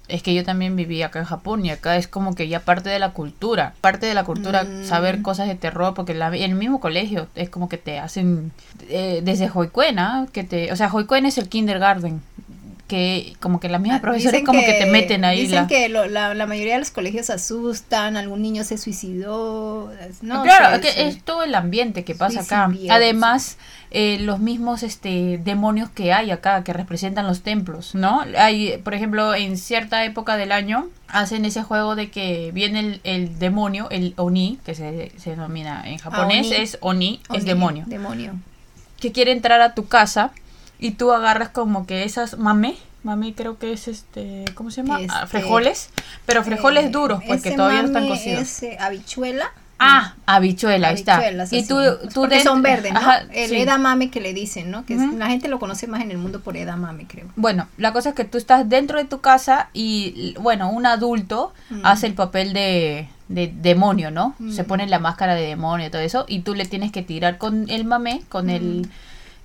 Es 0.07 0.23
que 0.23 0.33
yo 0.33 0.45
también 0.45 0.77
viví 0.77 1.03
acá 1.03 1.19
en 1.19 1.25
Japón 1.25 1.65
y 1.65 1.69
acá 1.71 1.97
es 1.97 2.07
como 2.07 2.33
que 2.33 2.47
ya 2.47 2.61
parte 2.61 2.89
de 2.89 2.97
la 2.97 3.11
cultura. 3.11 3.73
Parte 3.81 4.05
de 4.05 4.13
la 4.13 4.23
cultura 4.23 4.63
Mm. 4.63 4.85
saber 4.85 5.21
cosas 5.21 5.49
de 5.49 5.55
terror 5.55 5.93
porque 5.95 6.13
la, 6.13 6.27
en 6.27 6.51
el 6.51 6.55
mismo 6.55 6.79
colegio 6.79 7.27
es 7.35 7.49
como 7.49 7.67
que 7.67 7.77
te 7.77 7.99
hacen 7.99 8.53
eh, 8.87 9.19
desde 9.21 9.49
Hoikuen, 9.53 9.99
¿ah? 9.99 10.25
que 10.31 10.45
te, 10.45 10.71
o 10.71 10.77
sea, 10.77 10.87
Hoikuen 10.89 11.25
es 11.25 11.37
el 11.37 11.49
kindergarten 11.49 12.21
que 12.87 13.35
como 13.41 13.59
que 13.59 13.67
las 13.67 13.81
mismas 13.81 13.99
profesores 13.99 14.31
Dicen 14.31 14.45
como 14.45 14.61
que, 14.61 14.71
te 14.73 14.85
meten 14.85 15.25
ahí 15.25 15.41
Dicen 15.41 15.55
la- 15.63 15.67
que 15.67 15.89
lo- 15.89 16.07
la, 16.07 16.33
la 16.33 16.45
mayoría 16.45 16.73
de 16.73 16.79
los 16.79 16.89
colegios 16.91 17.29
asustan, 17.29 18.15
algún 18.15 18.41
niño 18.41 18.63
se 18.63 18.77
suicidó. 18.77 19.91
No 20.21 20.43
claro, 20.43 20.69
sé, 20.69 20.75
es 20.75 20.81
que 20.95 21.01
sí. 21.03 21.07
es 21.17 21.23
todo 21.23 21.43
el 21.43 21.53
ambiente 21.55 22.03
que 22.05 22.15
pasa 22.15 22.41
acá. 22.41 22.71
Además, 22.89 23.57
eh, 23.91 24.17
los 24.21 24.39
mismos 24.39 24.83
este 24.83 25.37
demonios 25.43 25.89
que 25.89 26.13
hay 26.13 26.31
acá 26.31 26.63
que 26.63 26.71
representan 26.73 27.27
los 27.27 27.41
templos, 27.41 27.93
¿no? 27.93 28.23
Hay, 28.37 28.77
por 28.83 28.93
ejemplo, 28.93 29.35
en 29.35 29.57
cierta 29.57 30.05
época 30.05 30.37
del 30.37 30.51
año 30.53 30.87
hacen 31.09 31.43
ese 31.45 31.63
juego 31.63 31.95
de 31.95 32.09
que 32.09 32.51
viene 32.53 32.79
el, 32.79 33.01
el 33.03 33.37
demonio, 33.39 33.87
el 33.91 34.13
oni, 34.17 34.59
que 34.65 34.75
se, 34.75 35.11
se 35.17 35.31
denomina 35.31 35.83
en 35.85 35.97
japonés 35.97 36.47
oni. 36.47 36.55
es 36.55 36.77
oni, 36.81 37.19
es 37.23 37.29
Oni, 37.29 37.43
demonio, 37.45 37.83
Demonio. 37.87 38.33
que 38.99 39.11
quiere 39.11 39.31
entrar 39.33 39.59
a 39.61 39.73
tu 39.73 39.87
casa 39.87 40.31
y 40.79 40.91
tú 40.91 41.11
agarras 41.11 41.49
como 41.49 41.85
que 41.85 42.03
esas 42.03 42.37
mame, 42.37 42.75
mame 43.03 43.33
creo 43.33 43.57
que 43.57 43.73
es 43.73 43.87
este, 43.87 44.45
¿cómo 44.55 44.71
se 44.71 44.81
llama? 44.83 44.97
Ah, 45.09 45.23
Este, 45.23 45.27
frijoles, 45.39 45.89
pero 46.25 46.43
frijoles 46.43 46.85
Eh, 46.85 46.89
duros, 46.89 47.21
porque 47.27 47.51
todavía 47.51 47.81
no 47.81 47.87
están 47.87 48.07
cocidos. 48.07 48.41
Es 48.41 48.63
eh, 48.63 48.77
habichuela. 48.79 49.51
Ah, 49.79 50.15
habichuela, 50.25 50.87
ahí 50.87 50.95
está. 50.95 51.21
Y 51.51 51.67
tú, 51.67 51.75
tú 52.11 52.21
Porque 52.21 52.35
dentro- 52.37 52.53
son 52.53 52.63
verdes, 52.63 52.91
¿no? 52.93 52.99
Ajá, 52.99 53.19
el 53.31 53.49
sí. 53.51 53.57
edamame 53.57 54.09
que 54.09 54.19
le 54.21 54.33
dicen, 54.33 54.71
¿no? 54.71 54.85
Que 54.87 54.95
es- 54.95 55.13
la 55.13 55.27
gente 55.27 55.47
lo 55.49 55.59
conoce 55.59 55.85
más 55.85 56.01
en 56.01 56.09
el 56.09 56.17
mundo 56.17 56.39
por 56.41 56.57
edamame, 56.57 57.05
creo. 57.07 57.27
Bueno, 57.35 57.67
la 57.77 57.93
cosa 57.93 58.09
es 58.09 58.15
que 58.15 58.23
tú 58.25 58.39
estás 58.39 58.67
dentro 58.67 58.97
de 58.97 59.05
tu 59.05 59.21
casa 59.21 59.69
y, 59.73 60.33
bueno, 60.39 60.71
un 60.71 60.87
adulto 60.87 61.53
Mm. 61.69 61.81
hace 61.83 62.07
el 62.07 62.15
papel 62.15 62.53
de, 62.53 63.07
de 63.27 63.53
demonio, 63.55 64.09
¿no? 64.09 64.33
Mm. 64.39 64.51
Se 64.51 64.63
pone 64.63 64.87
la 64.87 64.97
máscara 64.97 65.35
de 65.35 65.43
demonio 65.45 65.85
y 65.85 65.89
todo 65.91 66.01
eso 66.01 66.25
y 66.27 66.39
tú 66.39 66.55
le 66.55 66.65
tienes 66.65 66.91
que 66.91 67.03
tirar 67.03 67.37
con 67.37 67.69
el 67.69 67.85
mamé, 67.85 68.23
con 68.29 68.49
el 68.49 68.89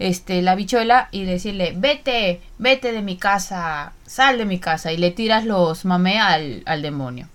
este 0.09 0.43
la 0.43 0.55
bichuela 0.55 1.09
y 1.13 1.25
decirle, 1.25 1.75
"Vete, 1.77 2.41
vete 2.59 2.93
de 2.93 3.03
mi 3.03 3.17
casa, 3.17 3.93
sal 4.07 4.39
de 4.39 4.45
mi 4.45 4.59
casa" 4.59 4.93
y 4.93 4.97
le 4.97 5.11
tiras 5.11 5.45
los 5.45 5.85
mamé 5.85 6.19
al, 6.21 6.63
al 6.67 6.83
demonio. 6.83 7.29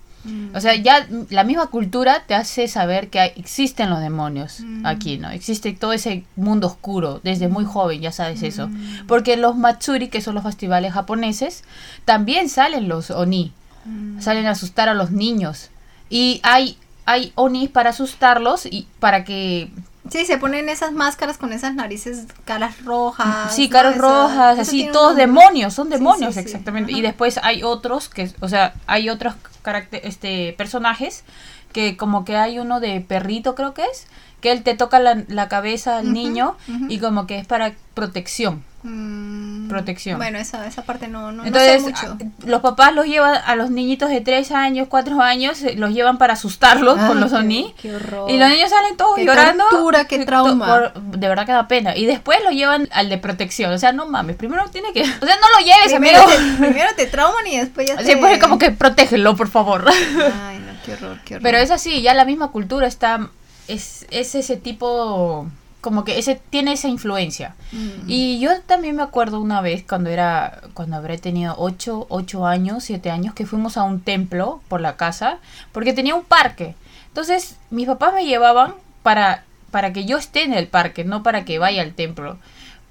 O 0.54 0.60
sea, 0.60 0.74
ya 0.74 1.06
la 1.30 1.42
misma 1.42 1.68
cultura 1.68 2.22
te 2.26 2.34
hace 2.34 2.68
saber 2.68 3.08
que 3.08 3.18
hay- 3.18 3.32
existen 3.36 3.88
los 3.88 4.00
demonios 4.00 4.60
Mm. 4.60 4.84
aquí, 4.84 5.16
¿no? 5.16 5.30
Existe 5.30 5.72
todo 5.72 5.94
ese 5.94 6.22
mundo 6.36 6.66
oscuro 6.66 7.20
desde 7.24 7.48
muy 7.48 7.64
joven, 7.64 8.02
ya 8.02 8.12
sabes 8.12 8.42
eso. 8.42 8.68
Mm. 8.68 9.06
Porque 9.06 9.38
los 9.38 9.56
Matsuri, 9.56 10.08
que 10.08 10.20
son 10.20 10.34
los 10.34 10.44
festivales 10.44 10.92
japoneses, 10.92 11.64
también 12.04 12.50
salen 12.50 12.88
los 12.88 13.10
Oni. 13.10 13.52
Mm. 13.86 14.20
Salen 14.20 14.44
a 14.46 14.50
asustar 14.50 14.90
a 14.90 14.94
los 14.94 15.12
niños. 15.12 15.70
Y 16.10 16.40
hay, 16.42 16.76
hay 17.06 17.32
Oni 17.34 17.68
para 17.68 17.90
asustarlos 17.90 18.66
y 18.66 18.86
para 19.00 19.24
que... 19.24 19.70
Sí, 20.10 20.24
se 20.24 20.38
ponen 20.38 20.68
esas 20.68 20.92
máscaras 20.92 21.38
con 21.38 21.52
esas 21.52 21.74
narices, 21.74 22.26
caras 22.44 22.84
rojas. 22.84 23.54
sí, 23.54 23.68
caras 23.68 23.98
rojas, 23.98 24.58
eso 24.58 24.62
así, 24.62 24.88
todos 24.92 25.16
nombre. 25.16 25.26
demonios, 25.26 25.74
son 25.74 25.88
demonios, 25.88 26.34
sí, 26.34 26.40
sí. 26.40 26.46
exactamente. 26.46 26.92
Y 26.92 27.02
después 27.02 27.38
hay 27.42 27.62
otros 27.62 28.08
que, 28.08 28.30
o 28.40 28.48
sea, 28.48 28.74
hay 28.86 29.10
otros 29.10 29.34
caracter 29.62 30.00
este, 30.04 30.54
personajes 30.56 31.24
que 31.72 31.96
como 31.96 32.24
que 32.24 32.36
hay 32.36 32.58
uno 32.58 32.80
de 32.80 33.00
perrito, 33.00 33.54
creo 33.54 33.74
que 33.74 33.84
es, 33.84 34.06
que 34.40 34.52
él 34.52 34.62
te 34.62 34.74
toca 34.74 34.98
la, 35.00 35.24
la 35.28 35.48
cabeza 35.48 35.98
al 35.98 36.12
niño 36.12 36.56
y 36.88 36.98
como 36.98 37.26
que 37.26 37.38
es 37.38 37.46
para 37.46 37.74
protección. 37.94 38.64
Mm, 38.82 39.68
Protección. 39.68 40.18
Bueno, 40.18 40.38
esa, 40.38 40.66
esa 40.66 40.82
parte 40.82 41.08
no, 41.08 41.32
no, 41.32 41.42
no 41.42 41.44
Entonces, 41.46 41.82
sé 41.82 41.90
mucho. 41.90 42.06
a- 42.06 42.46
los 42.48 42.60
papás 42.60 42.94
los 42.94 43.06
llevan 43.06 43.34
a 43.44 43.56
los 43.56 43.70
niñitos 43.70 44.08
de 44.08 44.20
3 44.20 44.52
años, 44.52 44.86
4 44.88 45.20
años, 45.20 45.62
los 45.76 45.90
llevan 45.92 46.16
para 46.18 46.34
asustarlos 46.34 46.94
con 46.96 47.16
Ay, 47.16 47.20
los 47.24 47.32
Oni. 47.32 47.74
qué 47.80 47.94
horror. 47.96 48.30
Y 48.30 48.38
los 48.38 48.48
niños 48.48 48.70
salen 48.70 48.96
todos 48.96 49.16
Qué 49.16 49.24
llorando. 49.24 49.64
tortura, 49.68 50.04
qué 50.06 50.24
trauma. 50.24 50.66
por- 50.92 51.02
de 51.02 51.28
verdad 51.28 51.44
que 51.44 51.52
da 51.52 51.66
pena. 51.68 51.96
Y 51.96 52.06
después 52.06 52.38
lo 52.44 52.50
llevan 52.50 52.88
al 52.92 53.08
de 53.08 53.18
protección. 53.18 53.72
O 53.72 53.78
sea, 53.78 53.92
no 53.92 54.06
mames. 54.06 54.36
Primero 54.36 54.64
tiene 54.70 54.92
que. 54.92 55.02
O 55.02 55.04
sea, 55.26 55.36
no 55.36 55.58
lo 55.58 55.64
lleves, 55.66 55.92
primero, 55.92 56.22
amigo. 56.22 56.38
te, 56.38 56.66
primero 56.66 56.90
te 56.96 57.06
trauman 57.06 57.46
y 57.46 57.58
después 57.58 57.88
ya 57.88 57.96
te... 57.98 58.04
Sí, 58.04 58.16
pues 58.16 58.38
como 58.40 58.58
que 58.58 58.70
protégelo, 58.70 59.34
por 59.36 59.48
favor. 59.48 59.84
Ay, 59.88 60.58
no, 60.66 60.72
qué 60.86 60.92
horror, 60.94 61.18
qué 61.24 61.34
horror. 61.34 61.42
Pero 61.42 61.58
es 61.58 61.70
así, 61.70 62.00
ya 62.00 62.14
la 62.14 62.24
misma 62.24 62.48
cultura 62.52 62.86
está. 62.86 63.28
Es, 63.66 64.06
es 64.10 64.34
ese 64.34 64.56
tipo. 64.56 65.46
Como 65.80 66.04
que 66.04 66.18
ese 66.18 66.40
tiene 66.50 66.72
esa 66.72 66.88
influencia. 66.88 67.54
Mm. 67.72 68.08
Y 68.08 68.40
yo 68.40 68.60
también 68.62 68.96
me 68.96 69.02
acuerdo 69.02 69.40
una 69.40 69.60
vez 69.60 69.84
cuando 69.88 70.10
era, 70.10 70.60
cuando 70.74 70.96
habré 70.96 71.18
tenido 71.18 71.54
8, 71.56 72.06
8 72.08 72.46
años, 72.46 72.84
7 72.84 73.10
años, 73.10 73.34
que 73.34 73.46
fuimos 73.46 73.76
a 73.76 73.84
un 73.84 74.00
templo 74.00 74.60
por 74.68 74.80
la 74.80 74.96
casa, 74.96 75.38
porque 75.72 75.92
tenía 75.92 76.14
un 76.16 76.24
parque. 76.24 76.74
Entonces, 77.08 77.56
mis 77.70 77.86
papás 77.86 78.12
me 78.12 78.26
llevaban 78.26 78.74
para, 79.02 79.44
para 79.70 79.92
que 79.92 80.04
yo 80.04 80.18
esté 80.18 80.42
en 80.42 80.52
el 80.52 80.66
parque, 80.66 81.04
no 81.04 81.22
para 81.22 81.44
que 81.44 81.58
vaya 81.58 81.82
al 81.82 81.94
templo. 81.94 82.38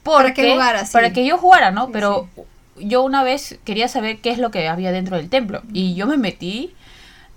Para 0.04 0.34
que 0.34 0.42
Porque- 0.42 0.54
jugara, 0.54 0.86
sí. 0.86 0.94
Para 0.94 1.12
que 1.12 1.26
yo 1.26 1.38
jugara, 1.38 1.72
¿no? 1.72 1.88
Sí, 1.88 1.92
Pero 1.94 2.30
yo 2.78 3.04
una 3.04 3.24
vez 3.24 3.60
quería 3.66 3.90
saber 3.90 4.20
qué 4.20 4.30
es 4.30 4.38
lo 4.38 4.50
que 4.52 4.68
había 4.70 4.92
dentro 4.94 5.18
del 5.18 5.30
templo. 5.30 5.62
Y 5.74 5.96
yo 5.96 6.08
me 6.08 6.16
metí 6.18 6.74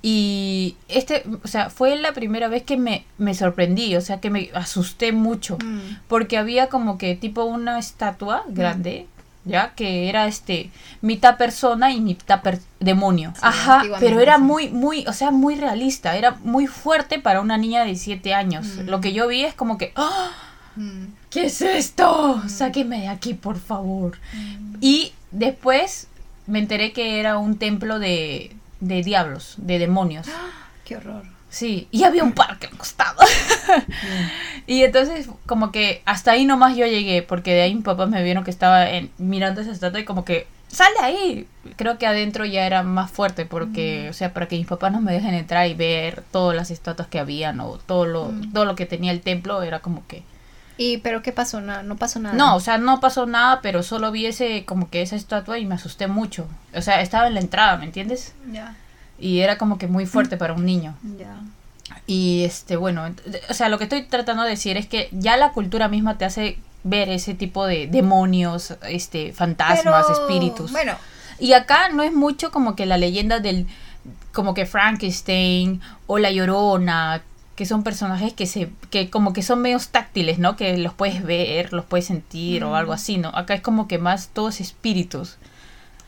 y 0.03 0.77
este, 0.89 1.25
o 1.45 1.49
sea, 1.49 1.69
fue 1.71 1.97
la 1.97 2.13
primera 2.13 2.49
vez 2.49 2.63
que 2.63 2.77
me, 2.77 3.05
me 3.19 3.35
sorprendí, 3.35 3.97
o 3.97 4.01
sea, 4.01 4.21
que 4.21 4.31
me 4.31 4.51
asusté 4.55 5.13
mucho 5.13 5.59
Mm. 5.63 5.99
porque 6.09 6.39
había 6.39 6.69
como 6.69 6.97
que 6.99 7.15
tipo 7.17 7.45
una 7.45 7.79
estatua 7.79 8.45
grande, 8.49 9.07
ya 9.45 9.75
que 9.75 10.09
era 10.09 10.27
este 10.27 10.71
mitad 11.03 11.37
persona 11.37 11.93
y 11.93 12.01
mitad 12.01 12.41
per- 12.43 12.61
demonio. 12.79 13.33
Sí, 13.35 13.41
Ajá, 13.43 13.83
pero 14.01 14.21
era 14.21 14.37
sí. 14.37 14.43
muy 14.43 14.69
muy, 14.69 15.07
o 15.07 15.13
sea, 15.13 15.31
muy 15.31 15.57
realista, 15.57 16.17
era 16.17 16.37
muy 16.45 16.67
fuerte 16.67 17.19
para 17.19 17.41
una 17.41 17.59
niña 17.59 17.85
de 17.85 17.95
7 17.97 18.33
años. 18.35 18.67
Mm. 18.77 18.89
Lo 18.89 19.01
que 19.01 19.13
yo 19.13 19.29
vi 19.29 19.43
es 19.45 19.55
como 19.55 19.77
que 19.77 19.93
¡Ah! 19.97 20.31
Mm. 20.77 21.07
¿Qué 21.31 21.47
es 21.47 21.61
esto? 21.63 22.43
Sáquenme 22.49 23.01
de 23.03 23.09
aquí, 23.09 23.35
por 23.35 23.59
favor. 23.59 24.19
Y 24.81 25.13
después 25.31 26.09
me 26.47 26.59
enteré 26.59 26.93
que 26.93 27.21
era 27.21 27.39
un 27.39 27.57
templo 27.59 27.99
de, 27.99 28.57
de 28.81 29.03
diablos, 29.03 29.55
de 29.59 29.79
demonios. 29.79 30.27
Qué 30.85 30.97
horror. 30.97 31.23
Sí, 31.49 31.89
y 31.91 32.05
había 32.05 32.23
un 32.23 32.33
parque 32.33 32.67
al 32.69 32.77
costado. 32.79 33.19
y 34.67 34.83
entonces, 34.83 35.29
como 35.47 35.73
que 35.73 36.03
hasta 36.05 36.33
ahí 36.33 36.45
nomás 36.45 36.77
yo 36.77 36.87
llegué, 36.87 37.23
porque 37.23 37.53
de 37.55 37.63
ahí 37.63 37.75
mis 37.75 37.85
papás 37.85 38.09
me 38.09 38.23
vieron 38.23 38.45
que 38.45 38.51
estaba 38.51 38.89
en- 38.91 39.11
mirando 39.19 39.61
esa 39.61 39.73
estatua 39.73 40.01
y 40.01 40.05
como 40.05 40.25
que, 40.25 40.47
¡sal 40.69 40.89
de 40.99 41.05
ahí! 41.05 41.49
Creo 41.77 41.99
que 41.99 42.07
adentro 42.07 42.45
ya 42.45 42.67
era 42.67 42.83
más 42.83 43.11
fuerte, 43.11 43.47
porque, 43.47 44.09
o 44.11 44.13
sea, 44.13 44.33
para 44.33 44.47
que 44.47 44.57
mis 44.57 44.67
papás 44.67 44.93
no 44.93 45.01
me 45.01 45.13
dejen 45.13 45.35
entrar 45.35 45.67
y 45.69 45.75
ver 45.75 46.23
todas 46.31 46.57
las 46.57 46.71
estatuas 46.71 47.09
que 47.09 47.19
habían 47.19 47.61
o 47.61 47.79
todo 47.79 48.07
lo, 48.07 48.27
Mm. 48.27 48.53
todo 48.53 48.65
lo 48.65 48.77
que 48.77 48.87
tenía 48.87 49.13
el 49.13 49.21
templo, 49.21 49.63
era 49.63 49.81
como 49.81 50.07
que... 50.07 50.23
¿Y 50.83 50.97
pero 50.99 51.21
qué 51.21 51.31
pasó? 51.31 51.61
No, 51.61 51.83
no 51.83 51.97
pasó 51.97 52.21
nada. 52.21 52.35
No, 52.35 52.57
o 52.57 52.61
sea, 52.61 52.79
no 52.79 53.01
pasó 53.01 53.27
nada, 53.27 53.61
pero 53.61 53.83
solo 53.83 54.11
vi 54.11 54.25
ese, 54.25 54.65
como 54.65 54.89
que 54.89 55.03
esa 55.03 55.15
estatua 55.15 55.59
y 55.59 55.67
me 55.67 55.75
asusté 55.75 56.07
mucho. 56.07 56.47
O 56.75 56.81
sea, 56.81 57.03
estaba 57.03 57.27
en 57.27 57.35
la 57.35 57.41
entrada, 57.41 57.77
¿me 57.77 57.85
entiendes? 57.85 58.33
Ya, 58.51 58.75
Y 59.19 59.41
era 59.41 59.59
como 59.59 59.77
que 59.77 59.89
muy 59.89 60.07
fuerte 60.07 60.39
para 60.39 60.55
un 60.55 60.65
niño. 60.65 60.95
ya. 61.19 61.37
Y 62.07 62.45
este, 62.45 62.77
bueno, 62.77 63.05
o 63.51 63.53
sea, 63.55 63.69
lo 63.69 63.77
que 63.77 63.85
estoy 63.85 64.05
tratando 64.05 64.43
de 64.45 64.51
decir 64.51 64.79
es 64.79 64.87
que 64.87 65.11
ya 65.13 65.37
la 65.37 65.53
cultura 65.53 65.89
misma 65.89 66.17
te 66.17 66.25
hace 66.25 66.59
ver 66.83 67.11
ese 67.11 67.35
tipo 67.35 67.67
de 67.67 67.87
demonios, 67.87 68.75
este, 68.89 69.35
fantasmas, 69.35 70.07
Pero, 70.09 70.21
espíritus. 70.23 70.73
Bueno, 70.73 70.95
Y 71.39 71.53
acá 71.53 71.91
no 71.91 72.03
es 72.03 72.13
mucho 72.15 72.51
como 72.51 72.75
que 72.75 72.87
la 72.87 72.97
leyenda 72.97 73.39
del, 73.39 73.67
como 74.33 74.55
que 74.55 74.65
Frankenstein 74.65 75.83
o 76.07 76.19
la 76.19 76.31
Llorona, 76.31 77.23
que 77.61 77.67
son 77.67 77.83
personajes 77.83 78.33
que 78.33 78.47
se, 78.47 78.71
que 78.89 79.11
como 79.11 79.35
que 79.35 79.43
son 79.43 79.61
medios 79.61 79.91
táctiles, 79.91 80.39
¿no? 80.39 80.57
Que 80.57 80.79
los 80.79 80.95
puedes 80.95 81.23
ver, 81.23 81.75
los 81.75 81.85
puedes 81.85 82.07
sentir 82.07 82.65
o 82.65 82.75
algo 82.75 82.95
así, 82.95 83.19
¿no? 83.19 83.29
Acá 83.35 83.53
es 83.53 83.61
como 83.61 83.87
que 83.87 83.99
más 83.99 84.29
todos 84.29 84.63
espíritus, 84.63 85.37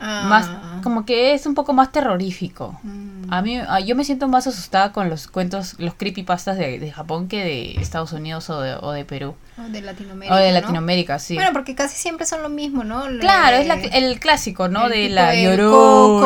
ah, 0.03 0.25
más, 0.29 0.83
como 0.83 1.05
que 1.05 1.33
es 1.33 1.45
un 1.45 1.55
poco 1.55 1.73
más 1.73 1.91
terrorífico. 1.91 2.77
mm. 2.83 3.13
A 3.33 3.41
mí, 3.41 3.57
a- 3.57 3.79
yo 3.79 3.95
me 3.95 4.03
siento 4.03 4.27
más 4.27 4.45
asustada 4.45 4.91
con 4.91 5.09
los 5.09 5.27
cuentos, 5.27 5.75
los 5.79 5.95
creepypastas 5.95 6.57
de, 6.57 6.77
de 6.77 6.91
Japón 6.91 7.27
que 7.27 7.43
de 7.43 7.81
Estados 7.81 8.11
Unidos 8.11 8.49
o 8.51 8.59
de, 8.61 8.75
o 8.79 8.91
de 8.91 9.05
Perú. 9.05 9.33
O 9.57 9.69
de 9.71 9.81
Latinoamérica. 9.81 10.35
O 10.35 10.37
de 10.37 10.47
¿no? 10.51 10.53
Latinoamérica, 10.59 11.17
sí. 11.19 11.35
Bueno, 11.35 11.51
porque 11.53 11.73
casi 11.73 11.95
siempre 11.95 12.25
son 12.27 12.43
lo 12.43 12.49
mismo, 12.49 12.83
¿no? 12.83 13.09
Le- 13.09 13.19
claro, 13.19 13.57
es 13.57 13.65
la- 13.65 13.75
el 13.75 14.19
clásico, 14.19 14.67
¿no? 14.67 14.85
el 14.85 14.91
De 14.91 15.09
la 15.09 15.33
llorona. 15.35 15.71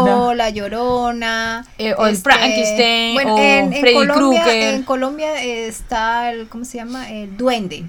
Coco, 0.02 0.34
la 0.34 0.50
llorona. 0.50 1.66
Eh, 1.78 1.94
o 1.98 2.08
el 2.08 2.18
Frankenstein, 2.18 3.18
o 3.28 3.38
en, 3.38 3.74
en 3.74 3.80
Freddy 3.80 3.94
Colombia, 3.96 4.42
Krueger. 4.44 4.74
En 4.76 4.84
Colombia 4.84 5.42
está 5.44 6.32
el, 6.32 6.48
¿cómo 6.50 6.66
se 6.66 6.78
llama? 6.78 7.10
El 7.12 7.38
duende. 7.38 7.86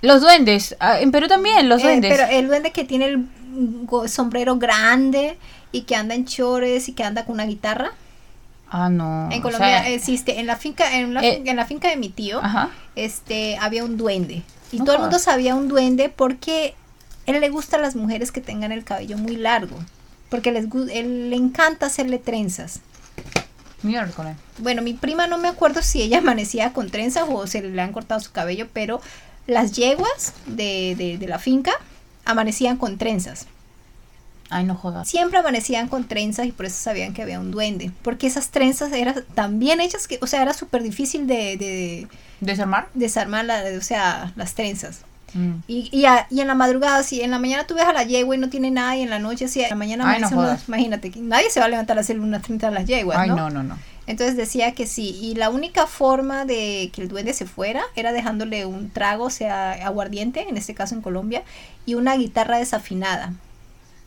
Los 0.00 0.20
duendes, 0.20 0.76
ah, 0.80 1.00
en 1.00 1.10
Perú 1.12 1.28
también, 1.28 1.68
los 1.68 1.80
Eh, 1.80 1.84
duendes. 1.84 2.14
pero 2.16 2.30
el 2.30 2.46
duende 2.48 2.72
que 2.72 2.84
tiene 2.84 3.06
el 3.06 3.26
sombrero 4.08 4.56
grande 4.58 5.36
y 5.72 5.82
que 5.82 5.96
anda 5.96 6.14
en 6.14 6.24
chores 6.24 6.88
y 6.88 6.92
que 6.92 7.04
anda 7.04 7.24
con 7.24 7.34
una 7.34 7.44
guitarra. 7.46 7.92
ah, 8.70 8.88
no. 8.88 9.28
en 9.30 9.38
o 9.38 9.42
Colombia 9.42 9.82
sea, 9.82 9.88
existe, 9.90 10.40
en 10.40 10.46
la 10.46 10.56
finca, 10.56 10.96
en 10.98 11.14
la, 11.14 11.20
eh, 11.22 11.36
fin- 11.38 11.48
en 11.48 11.56
la 11.56 11.66
finca 11.66 11.88
de 11.88 11.96
mi 11.96 12.08
tío, 12.08 12.40
Ajá. 12.42 12.70
este, 12.96 13.56
había 13.58 13.84
un 13.84 13.96
duende. 13.96 14.42
Y 14.72 14.78
No 14.78 14.84
todo 14.84 14.96
el 14.96 15.00
mundo 15.02 15.18
sabía 15.18 15.54
un 15.54 15.68
duende 15.68 16.08
porque 16.08 16.74
él 17.26 17.40
le 17.40 17.48
gusta 17.50 17.76
a 17.76 17.80
las 17.80 17.94
mujeres 17.96 18.32
que 18.32 18.40
tengan 18.40 18.72
el 18.72 18.82
cabello 18.84 19.16
muy 19.18 19.36
largo. 19.36 19.76
Porque 20.28 20.50
les, 20.50 20.66
él 20.92 21.30
le 21.30 21.36
encanta 21.36 21.86
hacerle 21.86 22.18
trenzas. 22.18 22.80
Miércoles. 23.82 24.34
Bueno, 24.58 24.82
mi 24.82 24.94
prima 24.94 25.26
no 25.26 25.38
me 25.38 25.48
acuerdo 25.48 25.82
si 25.82 26.02
ella 26.02 26.18
amanecía 26.24 26.72
con 26.72 26.90
trenzas 26.90 27.24
o 27.28 27.46
se 27.46 27.62
le 27.62 27.80
han 27.80 27.92
cortado 27.92 28.20
su 28.20 28.32
cabello, 28.32 28.68
pero 28.72 29.00
las 29.46 29.72
yeguas 29.72 30.32
de, 30.46 30.94
de- 30.96 31.18
de 31.18 31.26
la 31.28 31.38
finca 31.38 31.72
amanecían 32.24 32.76
con 32.76 32.98
trenzas. 32.98 33.46
Ay, 34.50 34.64
no 34.64 34.74
jodas. 34.74 35.08
Siempre 35.08 35.38
amanecían 35.38 35.88
con 35.88 36.04
trenzas 36.04 36.46
y 36.46 36.52
por 36.52 36.66
eso 36.66 36.76
sabían 36.80 37.14
que 37.14 37.22
había 37.22 37.40
un 37.40 37.50
duende. 37.50 37.90
Porque 38.02 38.26
esas 38.26 38.50
trenzas 38.50 38.92
eran 38.92 39.24
tan 39.34 39.58
bien 39.58 39.80
hechas 39.80 40.06
que, 40.06 40.18
o 40.20 40.26
sea, 40.26 40.42
era 40.42 40.52
súper 40.52 40.82
difícil 40.82 41.26
de, 41.26 41.56
de 41.56 42.06
¿Desarmar? 42.40 42.88
desarmar, 42.94 43.46
la, 43.46 43.62
o 43.76 43.80
sea, 43.80 44.32
las 44.36 44.54
trenzas. 44.54 45.00
Mm. 45.32 45.54
Y, 45.66 45.88
y, 45.90 46.04
a- 46.04 46.26
y 46.30 46.40
en 46.40 46.46
la 46.46 46.54
madrugada, 46.54 47.02
si 47.02 47.22
en 47.22 47.30
la 47.32 47.38
mañana 47.40 47.66
tú 47.66 47.74
ves 47.74 47.84
a 47.86 47.92
la 47.92 48.04
yegua 48.04 48.36
y 48.36 48.38
no 48.38 48.50
tiene 48.50 48.70
nada, 48.70 48.96
y 48.96 49.02
en 49.02 49.10
la 49.10 49.18
noche, 49.18 49.48
si 49.48 49.62
en 49.62 49.70
la 49.70 49.76
mañana 49.76 50.08
Ay, 50.08 50.20
no 50.20 50.56
imagínate, 50.68 51.10
nadie 51.16 51.50
se 51.50 51.58
va 51.58 51.66
a 51.66 51.70
levantar 51.70 51.96
a 51.98 52.02
hacer 52.02 52.20
unas 52.20 52.42
30 52.42 52.68
a 52.68 52.70
las 52.70 52.84
yeguas, 52.86 53.18
Ay, 53.18 53.30
¿no? 53.30 53.36
no, 53.36 53.50
no, 53.50 53.62
no. 53.64 53.78
Entonces 54.06 54.36
decía 54.36 54.72
que 54.72 54.86
sí, 54.86 55.18
y 55.20 55.34
la 55.34 55.48
única 55.48 55.86
forma 55.86 56.44
de 56.44 56.90
que 56.92 57.00
el 57.02 57.08
duende 57.08 57.32
se 57.32 57.46
fuera 57.46 57.84
era 57.96 58.12
dejándole 58.12 58.66
un 58.66 58.90
trago, 58.90 59.24
o 59.24 59.30
sea, 59.30 59.72
aguardiente, 59.72 60.46
en 60.48 60.56
este 60.56 60.74
caso 60.74 60.94
en 60.94 61.00
Colombia, 61.00 61.42
y 61.86 61.94
una 61.94 62.16
guitarra 62.16 62.58
desafinada. 62.58 63.32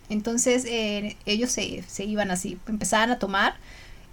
Entonces 0.10 0.66
eh, 0.66 1.18
ellos 1.26 1.52
se, 1.52 1.84
se 1.88 2.06
iban 2.06 2.32
así, 2.32 2.60
empezaban 2.68 3.12
a 3.12 3.20
tomar 3.20 3.56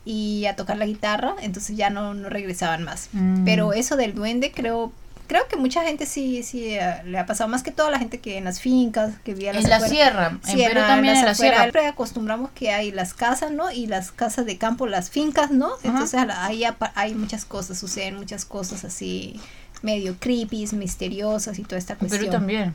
y 0.05 0.47
a 0.47 0.57
tocar 0.57 0.77
la 0.77 0.87
guitarra, 0.87 1.35
entonces 1.41 1.77
ya 1.77 1.91
no, 1.91 2.15
no 2.15 2.29
regresaban 2.29 2.83
más. 2.83 3.09
Mm. 3.13 3.45
Pero 3.45 3.73
eso 3.73 3.97
del 3.97 4.15
duende 4.15 4.53
creo... 4.53 4.93
Creo 5.27 5.49
que 5.49 5.57
mucha 5.57 5.83
gente 5.83 6.07
sí, 6.07 6.43
sí 6.43 6.75
eh, 6.75 7.03
le 7.05 7.19
ha 7.19 7.27
pasado, 7.27 7.49
más 7.49 7.63
que 7.63 7.71
toda 7.71 7.91
la 7.91 7.99
gente 7.99 8.21
que 8.21 8.37
en 8.37 8.45
las 8.45 8.61
fincas, 8.61 9.15
que 9.25 9.33
vivía 9.35 9.51
a 9.51 9.55
las 9.55 9.65
En 9.65 9.71
la 9.71 9.81
sierra. 9.81 10.27
En 10.29 10.43
Sí, 10.43 10.57
Perú 10.65 10.81
la- 10.81 10.87
también 10.87 11.17
en 11.17 11.25
la 11.25 11.35
sierra. 11.35 11.59
Siempre 11.61 11.87
acostumbramos 11.87 12.51
que 12.51 12.71
hay 12.73 12.93
las 12.93 13.15
casas, 13.15 13.51
¿no? 13.51 13.71
Y 13.71 13.87
las 13.87 14.13
casas 14.13 14.45
de 14.47 14.59
campo, 14.59 14.87
las 14.87 15.11
fincas, 15.11 15.51
¿no? 15.51 15.71
Entonces 15.83 16.21
ahí 16.39 16.65
hay 16.95 17.15
muchas 17.15 17.45
cosas, 17.45 17.79
suceden 17.79 18.17
muchas 18.17 18.45
cosas 18.45 18.85
así 18.85 19.41
medio 19.83 20.17
creepy, 20.19 20.67
misteriosas 20.73 21.59
y 21.59 21.63
toda 21.63 21.79
esta 21.79 21.93
En 21.95 21.99
cuestión. 22.01 22.21
Perú 22.23 22.33
también. 22.33 22.75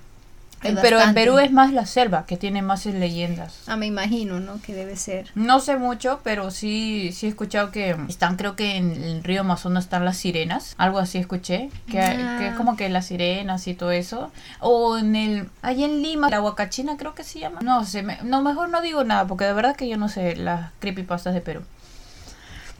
Hay 0.61 0.75
Pero 0.81 0.99
en. 1.01 1.13
Perú 1.13 1.39
es 1.39 1.51
más 1.51 1.71
la 1.71 1.85
selva, 1.85 2.25
que 2.25 2.35
tiene 2.37 2.61
más 2.61 2.85
leyendas. 2.85 3.63
Ah, 3.67 3.77
me 3.77 3.85
imagino, 3.85 4.39
¿no? 4.39 4.61
Que 4.61 4.73
debe 4.73 4.95
ser. 4.97 5.31
No 5.35 5.59
sé 5.61 5.77
mucho, 5.77 6.19
pero 6.23 6.51
sí, 6.51 7.11
sí 7.13 7.27
he 7.27 7.29
escuchado 7.29 7.71
que 7.71 7.95
están, 8.09 8.35
creo 8.35 8.55
que 8.55 8.75
en 8.75 8.91
el 9.03 9.23
río 9.23 9.41
Amazonas 9.41 9.85
están 9.85 10.03
las 10.05 10.17
sirenas, 10.17 10.75
algo 10.77 10.99
así 10.99 11.17
escuché, 11.17 11.69
que, 11.89 12.01
Ah. 12.01 12.37
que 12.39 12.47
es 12.49 12.53
como 12.55 12.75
que 12.75 12.89
las 12.89 13.05
sirenas 13.07 13.67
y 13.67 13.73
todo 13.73 13.91
eso. 13.91 14.31
O 14.59 14.97
en 14.97 15.15
el, 15.15 15.49
ahí 15.61 15.83
en 15.83 16.01
Lima, 16.01 16.29
la 16.29 16.41
huacachina 16.41 16.97
creo 16.97 17.15
que 17.15 17.23
se 17.23 17.39
llama. 17.39 17.59
No 17.61 17.85
sé, 17.85 18.03
me- 18.03 18.19
no, 18.23 18.41
mejor 18.41 18.69
no 18.69 18.81
digo 18.81 19.03
nada, 19.03 19.25
porque 19.27 19.45
de 19.45 19.53
verdad 19.53 19.75
que 19.75 19.87
yo 19.87 19.97
no 19.97 20.09
sé 20.09 20.35
las 20.35 20.71
creepypastas 20.79 21.33
de 21.33 21.41
Perú. 21.41 21.61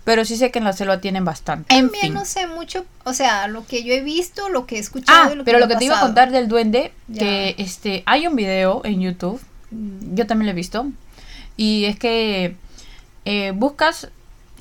Pero 0.10 0.26
sí 0.26 0.38
sé 0.38 0.50
que 0.50 0.58
en 0.58 0.66
la 0.66 0.74
selva 0.74 1.00
tienen 1.02 1.24
bastante. 1.24 1.72
En 1.76 1.84
También 1.86 2.02
fin. 2.06 2.14
no 2.16 2.26
sé 2.26 2.48
mucho, 2.48 2.84
o 3.04 3.14
sea, 3.14 3.48
lo 3.48 3.64
que 3.68 3.84
yo 3.84 3.94
he 3.94 4.02
visto, 4.02 4.50
lo 4.50 4.66
que 4.66 4.78
he 4.78 4.80
escuchado 4.80 5.20
Ah, 5.30 5.30
y 5.32 5.36
lo 5.36 5.44
que 5.44 5.46
pero 5.46 5.60
me 5.60 5.66
lo 5.66 5.68
que 5.70 5.76
te 5.76 5.86
iba 5.86 5.98
a 5.98 6.02
contar 6.02 6.32
del 6.32 6.48
duende, 6.48 6.92
Ya. 7.08 7.20
que 7.20 7.56
este, 7.60 8.02
hay 8.08 8.26
un 8.26 8.36
video 8.36 8.82
en 8.86 9.02
YouTube 9.02 9.40
Mm, 9.72 10.16
yo 10.16 10.26
también 10.26 10.48
lo 10.48 10.52
he 10.54 10.56
visto. 10.56 10.88
Y 11.56 11.86
es 11.86 12.00
que 12.00 12.56
eh, 13.26 13.52
buscas. 13.56 14.10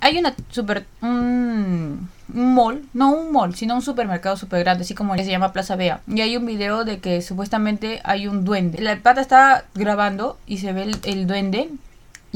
Hay 0.03 0.19
una 0.19 0.35
super. 0.51 0.85
un- 1.01 2.11
un 2.35 2.55
mall, 2.55 2.83
no 2.93 3.11
un 3.13 3.33
mall, 3.33 3.55
sino 3.55 3.75
un 3.75 3.81
supermercado 3.81 4.37
súper 4.37 4.61
grande, 4.65 4.85
así 4.85 4.95
como 4.95 5.17
se 5.17 5.25
llama 5.25 5.55
Plaza 5.55 5.77
Bea. 5.77 6.03
Y 6.07 6.21
hay 6.21 6.37
un 6.37 6.45
video 6.45 6.85
de 6.85 6.99
que 7.01 7.23
supuestamente 7.23 8.01
hay 8.05 8.27
un 8.29 8.45
duende. 8.45 8.83
La 8.83 8.97
pata 8.97 9.23
está 9.23 9.65
grabando 9.75 10.39
y 10.47 10.59
se 10.59 10.75
ve 10.75 10.83
el, 10.83 10.97
el 11.05 11.27
duende, 11.27 11.71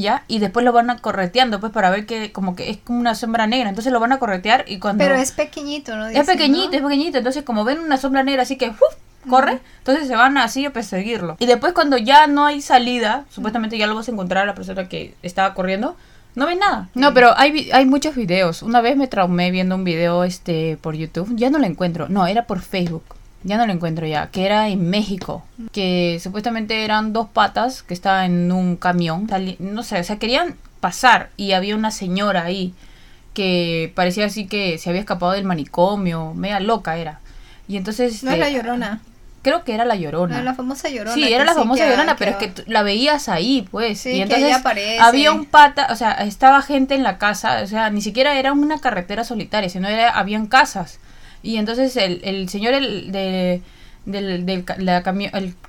¿ya? 0.02 0.24
Y 0.28 0.38
después 0.40 0.64
lo 0.64 0.72
van 0.72 0.90
a 0.90 0.98
correteando, 0.98 1.60
pues 1.60 1.72
para 1.72 1.88
ver 1.88 2.04
que 2.04 2.32
como 2.32 2.54
que 2.54 2.68
es 2.68 2.78
como 2.78 2.98
una 2.98 3.14
sombra 3.14 3.46
negra. 3.46 3.68
Entonces 3.68 3.92
lo 3.92 4.00
van 4.00 4.12
a 4.12 4.18
corretear 4.18 4.64
y 4.68 4.78
cuando... 4.78 5.02
Pero 5.02 5.14
es 5.14 5.32
pequeñito, 5.32 5.96
¿no? 5.96 6.08
Es 6.08 6.26
pequeñito, 6.26 6.70
¿no? 6.70 6.76
es 6.76 6.82
pequeñito. 6.82 7.18
Entonces, 7.18 7.42
como 7.44 7.64
ven 7.64 7.78
una 7.78 7.96
sombra 7.96 8.22
negra, 8.22 8.42
así 8.42 8.56
que 8.56 8.68
¡uf! 8.68 8.96
corre, 9.28 9.60
entonces 9.78 10.08
se 10.08 10.16
van 10.16 10.36
así 10.36 10.66
a 10.66 10.72
perseguirlo. 10.72 11.36
Y 11.38 11.46
después, 11.46 11.72
cuando 11.72 11.96
ya 11.96 12.26
no 12.26 12.44
hay 12.44 12.60
salida, 12.60 13.24
supuestamente 13.30 13.78
ya 13.78 13.86
lo 13.86 13.94
vas 13.94 14.08
a 14.08 14.12
encontrar 14.12 14.42
a 14.42 14.46
la 14.46 14.54
persona 14.54 14.88
que 14.88 15.14
estaba 15.22 15.54
corriendo. 15.54 15.96
No 16.34 16.46
ves 16.46 16.56
nada. 16.58 16.88
No, 16.94 17.12
pero 17.12 17.34
hay, 17.36 17.70
hay 17.72 17.84
muchos 17.84 18.14
videos. 18.14 18.62
Una 18.62 18.80
vez 18.80 18.96
me 18.96 19.06
traumé 19.06 19.50
viendo 19.50 19.74
un 19.74 19.84
video 19.84 20.24
este 20.24 20.78
por 20.80 20.94
YouTube. 20.94 21.30
Ya 21.36 21.50
no 21.50 21.58
lo 21.58 21.66
encuentro. 21.66 22.08
No, 22.08 22.26
era 22.26 22.46
por 22.46 22.60
Facebook. 22.60 23.04
Ya 23.44 23.56
no 23.56 23.66
lo 23.66 23.72
encuentro 23.72 24.06
ya. 24.06 24.28
Que 24.30 24.44
era 24.46 24.68
en 24.68 24.88
México. 24.88 25.44
Que 25.72 26.18
supuestamente 26.22 26.84
eran 26.84 27.12
dos 27.12 27.28
patas 27.28 27.82
que 27.82 27.94
estaban 27.94 28.24
en 28.26 28.52
un 28.52 28.76
camión. 28.76 29.26
No 29.58 29.82
sé, 29.82 29.98
o 30.00 30.04
sea, 30.04 30.18
querían 30.18 30.56
pasar. 30.80 31.30
Y 31.36 31.52
había 31.52 31.74
una 31.76 31.90
señora 31.90 32.44
ahí 32.44 32.74
que 33.34 33.92
parecía 33.94 34.26
así 34.26 34.46
que 34.46 34.78
se 34.78 34.90
había 34.90 35.00
escapado 35.00 35.32
del 35.32 35.44
manicomio. 35.44 36.34
Media 36.34 36.60
loca 36.60 36.96
era. 36.96 37.20
Y 37.68 37.76
entonces... 37.76 38.22
No 38.22 38.30
es 38.30 38.38
este, 38.38 38.50
la 38.50 38.56
llorona. 38.56 39.00
Creo 39.42 39.64
que 39.64 39.74
era 39.74 39.84
la 39.84 39.96
llorona. 39.96 40.34
No 40.34 40.38
es 40.40 40.44
la 40.44 40.54
famosa 40.54 40.88
llorona. 40.88 41.14
Sí, 41.14 41.22
que 41.26 41.34
era 41.34 41.44
la 41.44 41.54
famosa 41.54 41.82
que- 41.84 41.90
llorona, 41.90 42.16
pero 42.16 42.32
es 42.32 42.36
que- 42.36 42.52
que 42.52 42.70
la 42.70 42.82
veías 42.84 43.28
ahí, 43.28 43.66
pues. 43.72 43.98
Sí, 44.00 44.10
y 44.10 44.12
que 44.16 44.22
entonces 44.22 44.54
aparece. 44.54 45.00
había 45.00 45.32
un 45.32 45.46
pata, 45.46 45.88
o 45.90 45.96
sea, 45.96 46.12
estaba 46.12 46.62
gente 46.62 46.94
en 46.94 47.02
la 47.02 47.18
casa, 47.18 47.60
o 47.62 47.66
sea, 47.66 47.90
ni 47.90 48.02
siquiera 48.02 48.38
era 48.38 48.52
una 48.52 48.78
carretera 48.78 49.24
solitaria, 49.24 49.68
sino 49.68 49.88
era, 49.88 50.10
habían 50.10 50.46
casas. 50.46 51.00
Y 51.42 51.56
entonces 51.56 51.96
el, 51.96 52.20
el 52.24 52.48
señor 52.48 52.74
el, 52.74 53.12
de, 53.12 53.62
del, 54.04 54.46
del 54.46 54.64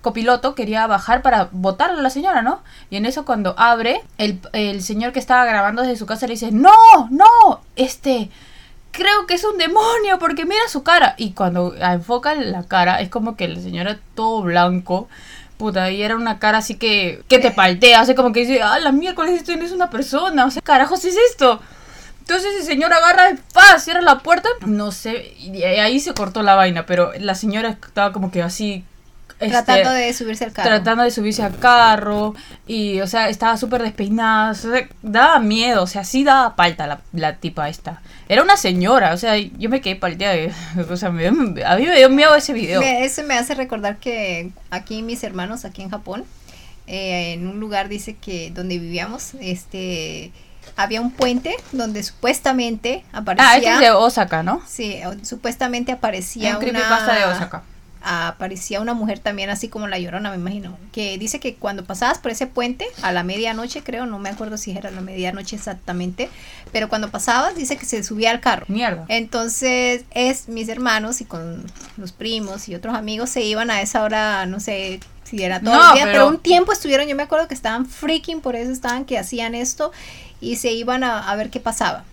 copiloto 0.02 0.56
quería 0.56 0.88
bajar 0.88 1.22
para 1.22 1.50
botar 1.52 1.92
a 1.92 1.94
la 1.96 2.10
señora, 2.10 2.42
¿no? 2.42 2.62
Y 2.90 2.98
en 2.98 3.06
eso 3.06 3.26
cuando 3.26 3.56
abre, 3.58 4.02
el, 4.18 4.40
el 4.54 4.82
señor 4.82 5.12
que 5.14 5.20
estaba 5.20 5.46
grabando 5.46 5.82
desde 5.82 5.98
su 5.98 6.06
casa 6.06 6.28
le 6.28 6.34
dice, 6.34 6.52
no, 6.52 6.72
no, 7.10 7.62
este, 7.76 8.30
creo 8.92 9.26
que 9.28 9.34
es 9.34 9.44
un 9.44 9.58
demonio 9.58 10.20
porque 10.20 10.46
mira 10.46 10.62
su 10.70 10.84
cara. 10.84 11.16
Y 11.18 11.32
cuando 11.32 11.76
enfoca 11.76 12.36
la 12.36 12.64
cara, 12.64 13.02
es 13.02 13.10
como 13.10 13.36
que 13.36 13.50
la 13.50 13.60
señora 13.60 14.00
todo 14.16 14.42
blanco. 14.42 15.10
Puta, 15.58 15.92
y 15.92 16.02
era 16.02 16.16
una 16.16 16.40
cara 16.40 16.60
así 16.60 16.76
que, 16.76 17.24
que 17.28 17.40
te 17.40 17.52
paltea, 17.52 18.02
así 18.02 18.16
como 18.16 18.32
que 18.34 18.42
dice, 18.42 18.62
ah, 18.62 18.80
la 18.80 18.92
miércoles 18.92 19.36
esto 19.36 19.56
no 19.56 19.64
es 19.64 19.72
una 19.72 19.90
persona, 19.90 20.46
o 20.46 20.52
sea, 20.52 20.62
carajos 20.62 21.06
es 21.06 21.16
esto. 21.32 21.62
Entonces 22.24 22.52
el 22.60 22.64
señor 22.66 22.94
agarra 22.94 23.36
paz, 23.54 23.84
cierra 23.84 24.02
la 24.02 24.20
puerta, 24.20 24.48
no 24.66 24.92
sé, 24.94 25.34
y 25.38 25.62
ahí 25.64 26.00
se 26.00 26.14
cortó 26.14 26.42
la 26.42 26.56
vaina, 26.56 26.86
pero 26.86 27.12
la 27.20 27.36
señora 27.36 27.78
estaba 27.86 28.14
como 28.14 28.32
que 28.32 28.42
así... 28.42 28.86
este, 29.40 29.50
Tratando 29.50 29.92
de 29.92 30.14
subirse 30.14 30.46
al 30.46 30.54
carro. 30.54 30.70
tratando 30.70 31.04
de 31.04 31.12
subirse 31.12 31.44
al 31.44 31.58
carro 31.60 32.34
y 32.66 33.02
o 33.02 33.08
sea 33.08 33.28
estaba 33.28 33.58
súper 33.58 33.82
despeinada 33.82 34.52
o 34.52 34.56
sea, 34.56 34.88
daba 35.02 35.40
miedo 35.40 35.84
o 35.84 35.88
sea 35.88 36.06
sí 36.06 36.24
daba 36.24 36.56
palta 36.56 36.88
la, 36.88 37.02
la 37.12 37.36
tipa 37.36 37.68
esta. 37.68 38.02
Era 38.30 38.42
una 38.42 38.56
señora 38.56 39.14
o 39.14 39.18
sea 39.18 39.38
yo 39.38 39.70
me 39.70 39.82
quedé 39.82 39.98
palteada 39.98 40.36
o 40.90 40.96
sea 40.96 41.10
me 41.10 41.28
a 41.28 41.32
mí 41.76 41.86
me 41.86 41.98
dio 41.98 42.10
miedo 42.10 42.34
ese 42.36 42.54
video. 42.54 42.80
Me- 42.80 43.04
eso 43.04 43.22
me 43.24 43.34
hace 43.38 43.54
recordar 43.54 43.98
que 43.98 44.52
aquí 44.72 45.02
mis 45.02 45.24
hermanos, 45.26 45.66
aquí 45.66 45.82
en 45.82 45.90
Japón, 45.90 46.24
eh, 46.88 47.34
en 47.34 47.48
un 47.48 47.60
lugar 47.60 47.90
dice 47.90 48.16
que 48.16 48.50
donde 48.52 48.78
vivíamos, 48.80 49.34
este, 49.42 50.32
había 50.76 51.02
un 51.02 51.12
puente 51.12 51.56
donde 51.72 52.02
supuestamente 52.04 53.06
aparecía. 53.12 53.50
ah 53.52 53.58
este 53.58 53.70
es 53.74 53.80
de 53.80 53.92
Osaka 53.92 54.44
no 54.44 54.62
Sí, 54.68 55.00
supuestamente 55.24 55.92
aparecía 55.92 56.50
un 56.52 56.56
una 56.58 56.60
creepypasta 56.72 57.14
de 57.14 57.26
Osaka. 57.26 57.64
aparecía 58.02 58.82
una 58.82 58.94
mujer 58.94 59.20
también 59.20 59.50
así 59.50 59.70
como 59.70 59.88
la 59.88 59.98
llorona 59.98 60.30
me 60.30 60.36
imagino 60.36 60.78
que 60.92 61.18
dice 61.18 61.40
que 61.40 61.56
cuando 61.56 61.86
pasabas 61.86 62.18
por 62.18 62.32
ese 62.32 62.48
puente 62.48 62.86
a 63.02 63.12
la 63.14 63.24
medianoche 63.24 63.82
creo 63.84 64.06
no 64.06 64.20
me 64.20 64.30
acuerdo 64.30 64.58
si 64.58 64.72
era 64.78 64.92
la 64.92 65.00
medianoche 65.02 65.56
exactamente 65.56 66.30
pero 66.72 66.90
cuando 66.90 67.10
pasabas 67.12 67.56
dice 67.56 67.78
que 67.78 67.86
se 67.86 68.04
subía 68.04 68.32
al 68.32 68.40
carro. 68.42 68.66
Mierda. 68.68 69.06
Entonces 69.10 70.04
es 70.12 70.50
mis 70.50 70.68
hermanos 70.70 71.22
y 71.22 71.26
con 71.26 71.64
los 71.98 72.12
primos 72.12 72.68
y 72.68 72.76
otros 72.76 72.96
amigos 72.96 73.30
se 73.30 73.42
iban 73.44 73.70
a 73.72 73.82
esa 73.82 74.02
hora 74.04 74.46
no 74.48 74.60
sé 74.60 75.00
si 75.24 75.42
era 75.44 75.62
todo 75.62 75.74
No, 75.74 75.88
el 75.90 75.94
día 75.96 76.04
pero, 76.06 76.14
pero- 76.16 76.28
un 76.28 76.40
tiempo 76.40 76.74
estuvieron 76.74 77.08
yo 77.08 77.16
me 77.16 77.24
acuerdo 77.24 77.48
que 77.48 77.54
estaban 77.54 77.86
freaking 77.86 78.42
por 78.42 78.56
eso 78.58 78.72
estaban 78.72 79.06
que 79.06 79.18
hacían 79.18 79.56
esto 79.56 79.92
y 80.44 80.58
se 80.58 80.72
iban 80.72 81.04
a, 81.04 81.30
a 81.30 81.36
ver 81.36 81.50
qué 81.50 81.60
pasaba 81.60 82.04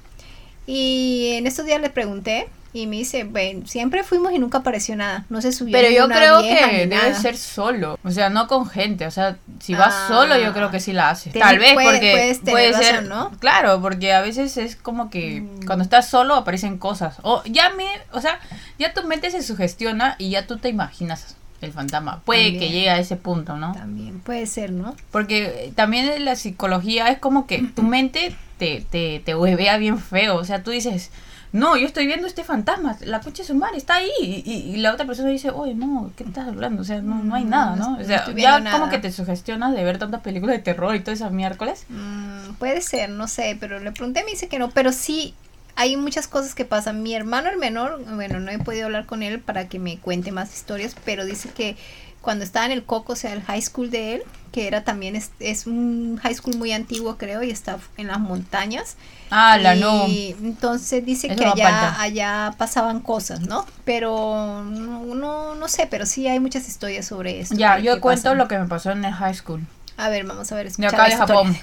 y 0.67 1.33
en 1.35 1.47
estos 1.47 1.67
días 1.67 1.81
le 1.81 1.91
pregunté 1.91 2.49
y 2.73 2.87
me 2.87 2.95
dice, 2.99 3.25
ven, 3.25 3.67
siempre 3.67 4.05
fuimos 4.05 4.33
y 4.33 4.39
nunca 4.39 4.59
apareció 4.59 4.95
nada. 4.95 5.25
No 5.29 5.43
se 5.43 5.51
subió 5.51 5.73
pero 5.73 5.91
yo 5.91 6.07
creo 6.09 6.41
que 6.41 6.87
debe 6.87 7.15
ser 7.17 7.37
solo 7.37 7.99
o 8.05 8.11
sea 8.13 8.31
no 8.31 8.47
con 8.47 8.65
gente 8.69 9.09
o 9.09 9.11
sea 9.11 9.39
si 9.59 9.75
vas 9.75 9.93
Ah. 9.93 10.05
solo 10.07 10.39
yo 10.39 10.53
creo 10.53 10.71
que 10.71 10.79
sí 10.79 10.93
la 10.93 11.11
haces 11.11 11.33
Tienes- 11.33 11.49
tal 11.49 11.59
vez 11.59 11.75
puede- 11.75 11.91
porque 11.91 12.39
puede 12.49 12.69
razón, 12.71 12.85
ser 12.85 13.03
¿no? 13.09 13.31
claro 13.41 13.81
porque 13.83 14.13
a 14.13 14.21
veces 14.21 14.57
es 14.57 14.77
como 14.77 15.11
que 15.11 15.41
Mm. 15.41 15.67
cuando 15.67 15.83
estás 15.83 16.09
solo 16.09 16.37
aparecen 16.37 16.79
cosas 16.79 17.17
o 17.23 17.43
ya 17.45 17.71
me 17.71 17.87
o 18.13 18.21
sea 18.21 18.39
ya 18.79 18.95
tu 18.95 19.03
mente 19.03 19.33
se 19.33 19.43
sugestiona 19.43 20.15
y 20.19 20.31
ya 20.31 20.47
tú 20.47 20.57
te 20.59 20.69
imaginas 20.69 21.35
el 21.61 21.73
fantasma 21.73 22.21
puede 22.25 22.45
También. 22.53 22.61
que 22.61 22.71
llegue 22.71 22.91
a 22.91 22.99
ese 22.99 23.17
punto 23.17 23.57
no 23.57 23.73
También 23.73 24.21
puede 24.21 24.47
ser, 24.47 24.73
¿no? 24.73 24.95
porque 25.11 25.67
eh, 25.67 25.73
también 25.75 26.25
la 26.25 26.37
psicología 26.37 27.09
es 27.09 27.19
como 27.19 27.47
que 27.47 27.59
tu 27.75 27.83
mente 27.83 28.35
te, 28.59 28.85
te, 28.91 29.21
te 29.25 29.35
huevea 29.35 29.77
bien 29.79 29.99
feo. 29.99 30.37
O 30.37 30.45
sea, 30.45 30.63
tú 30.63 30.71
dices, 30.71 31.11
no, 31.53 31.77
yo 31.77 31.87
estoy 31.87 32.07
viendo 32.07 32.27
este 32.27 32.45
fantasma, 32.45 32.97
la 33.01 33.21
coche 33.21 33.43
su 33.43 33.55
madre 33.55 33.79
está 33.79 33.97
ahí. 33.97 34.11
Y, 34.21 34.43
y- 34.45 34.75
y 34.75 34.77
la 34.77 34.93
otra 34.93 35.07
persona 35.07 35.31
dice, 35.31 35.51
oye, 35.51 35.75
no, 35.75 36.13
¿qué 36.17 36.25
estás 36.25 36.47
hablando? 36.49 36.83
O 36.83 36.85
sea, 36.85 37.01
no, 37.01 37.23
no 37.25 37.35
hay 37.35 37.45
Mm, 37.45 37.49
nada, 37.51 37.77
no 37.77 37.99
O 37.99 38.05
sea, 38.05 38.25
no 38.29 38.37
ya 38.37 38.71
como 38.71 38.89
que 38.91 38.99
te 38.99 39.11
sugestionas 39.13 39.75
de 39.75 39.83
ver 39.83 39.99
tantas 39.99 40.21
películas 40.21 40.57
de 40.57 40.63
terror 40.63 40.95
y 40.95 41.01
todo 41.01 41.13
eso 41.15 41.29
miércoles. 41.31 41.87
Mm, 41.89 42.53
puede 42.59 42.81
ser, 42.83 43.09
no 43.11 43.27
sé, 43.29 43.57
pero 43.59 43.81
le 43.81 43.93
pregunté, 43.93 44.25
me 44.25 44.31
dice 44.33 44.49
que 44.49 44.59
no, 44.59 44.71
pero 44.71 44.93
sí 44.93 45.35
hay 45.77 45.97
muchas 45.97 46.29
cosas 46.29 46.55
que 46.55 46.65
pasan. 46.65 47.03
Mi 47.03 47.15
hermano 47.15 47.49
el 47.51 47.57
menor, 47.59 48.03
bueno, 48.15 48.41
no 48.41 48.51
he 48.51 48.59
podido 48.59 48.87
hablar 48.87 49.07
con 49.07 49.23
él 49.23 49.41
para 49.41 49.69
que 49.69 49.79
me 49.79 49.99
cuente 49.99 50.33
más 50.33 50.55
historias, 50.55 50.97
pero 51.05 51.25
dice 51.25 51.51
que 51.51 51.77
cuando 52.21 52.45
estaba 52.45 52.67
en 52.67 52.73
el 52.73 52.85
Coco, 52.85 53.15
o 53.15 53.17
sea, 53.17 53.33
el 53.33 53.43
high 53.43 53.63
school 53.63 53.91
de 53.91 54.15
él, 54.15 54.23
que 54.53 54.67
era 54.67 54.85
también, 54.85 55.17
es, 55.17 55.31
es 55.41 55.67
un 55.67 56.19
high 56.23 56.35
school 56.35 56.57
muy 56.57 56.73
antiguo, 56.73 57.17
creo, 57.17 57.43
y 57.43 57.51
está 57.51 57.79
en 57.97 58.09
las 58.09 58.21
montañas. 58.21 58.97
Ah, 59.31 59.57
la 59.57 59.75
y 59.75 59.81
no. 59.81 60.07
entonces 60.47 61.05
dice 61.07 61.29
Eso 61.29 61.37
que 61.37 61.47
no 61.47 61.53
allá, 61.53 61.65
falta. 61.71 62.03
allá 62.03 62.55
pasaban 62.59 63.01
cosas, 63.01 63.41
¿no? 63.41 63.65
Pero 63.85 64.63
no, 64.65 65.05
no, 65.15 65.55
no 65.55 65.69
sé, 65.69 65.87
pero 65.87 66.05
sí 66.05 66.27
hay 66.29 66.41
muchas 66.41 66.69
historias 66.69 67.07
sobre 67.07 67.41
eso. 67.41 67.55
Ya, 67.57 67.79
yo 67.79 68.01
cuento 68.01 68.25
pasan. 68.25 68.39
lo 68.39 68.49
que 68.49 68.59
me 68.59 68.67
pasó 68.67 68.91
en 68.91 69.05
el 69.05 69.15
high 69.15 69.35
school. 69.35 69.67
A 69.97 70.09
ver, 70.11 70.25
vamos 70.25 70.51
a 70.53 70.57
ver. 70.57 70.71
De 70.73 70.87
acá 70.87 71.05
de 71.07 71.17
Japón. 71.17 71.53
de 71.53 71.63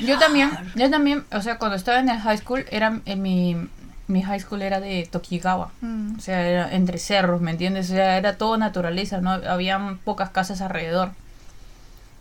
Yo 0.00 0.18
también, 0.18 0.50
yo 0.74 0.90
también, 0.90 1.24
o 1.32 1.42
sea, 1.42 1.58
cuando 1.58 1.76
estaba 1.76 1.98
en 1.98 2.08
el 2.08 2.18
high 2.18 2.38
school, 2.38 2.64
era 2.70 3.00
en 3.04 3.22
mi, 3.22 3.56
mi 4.06 4.22
high 4.22 4.40
school 4.40 4.62
era 4.62 4.80
de 4.80 5.08
Tokigawa. 5.10 5.70
Mm. 5.80 6.16
O 6.18 6.20
sea, 6.20 6.46
era 6.46 6.72
entre 6.74 6.98
cerros, 6.98 7.40
¿me 7.40 7.50
entiendes? 7.50 7.90
O 7.90 7.94
sea, 7.94 8.16
era 8.16 8.36
todo 8.36 8.56
naturaleza, 8.56 9.20
¿no? 9.20 9.30
Habían 9.30 9.98
pocas 9.98 10.30
casas 10.30 10.60
alrededor. 10.60 11.12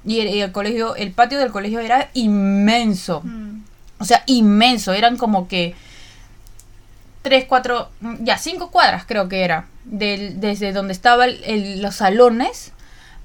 Y 0.06 0.22
el, 0.22 0.30
y 0.30 0.42
el 0.42 0.52
colegio, 0.52 0.96
el 0.96 1.12
patio 1.12 1.40
del 1.40 1.52
colegio 1.52 1.80
era 1.80 2.10
inmenso. 2.14 3.22
Mm. 3.24 3.64
O 4.00 4.06
sea, 4.06 4.24
inmenso. 4.28 4.94
Eran 4.94 5.18
como 5.18 5.48
que 5.48 5.76
tres, 7.22 7.46
cuatro, 7.46 7.90
mm, 8.02 8.24
ya 8.24 8.38
cinco 8.38 8.72
cuadras 8.72 9.06
creo 9.06 9.28
que 9.28 9.44
era. 9.44 9.66
Del, 9.84 10.40
desde 10.40 10.72
donde 10.72 10.94
estaban 10.94 11.32
los 11.82 11.96
salones 11.96 12.74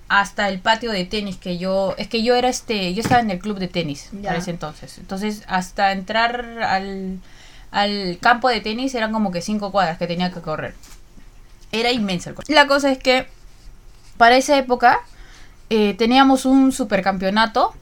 hasta 0.09 0.49
el 0.49 0.61
patio 0.61 0.93
de 0.93 1.05
tenis 1.05 1.37
que 1.37 1.59
yo, 1.59 1.95
es 1.97 2.09
que 2.09 2.23
yo 2.23 2.35
era 2.35 2.49
este, 2.49 2.93
yo 2.95 3.01
estaba 3.03 3.21
en 3.21 3.31
el 3.31 3.39
club 3.39 3.59
de 3.59 3.69
tenis 3.69 4.11
Ya. 4.13 4.29
para 4.29 4.39
ese 4.39 4.51
entonces. 4.51 4.99
Entonces, 4.99 5.43
hasta 5.47 5.93
entrar 5.93 6.63
al, 6.63 7.19
al 7.71 8.19
campo 8.21 8.49
de 8.49 8.61
tenis 8.61 8.95
eran 8.95 9.13
como 9.13 9.33
que 9.33 9.41
cinco 9.41 9.73
cuadras 9.73 9.99
que 9.99 10.07
tenía 10.07 10.31
que 10.33 10.41
correr. 10.41 10.75
Era 11.73 11.91
inmenso 11.91 12.31
el. 12.31 12.37
La 12.49 12.67
cosa 12.67 12.93
es 12.93 12.99
que 12.99 13.27
para 14.17 14.37
esa 14.37 14.57
época 14.57 15.01
eh, 15.71 15.95
teníamos 15.95 16.45
un 16.45 16.71
supercampeonato. 16.71 17.75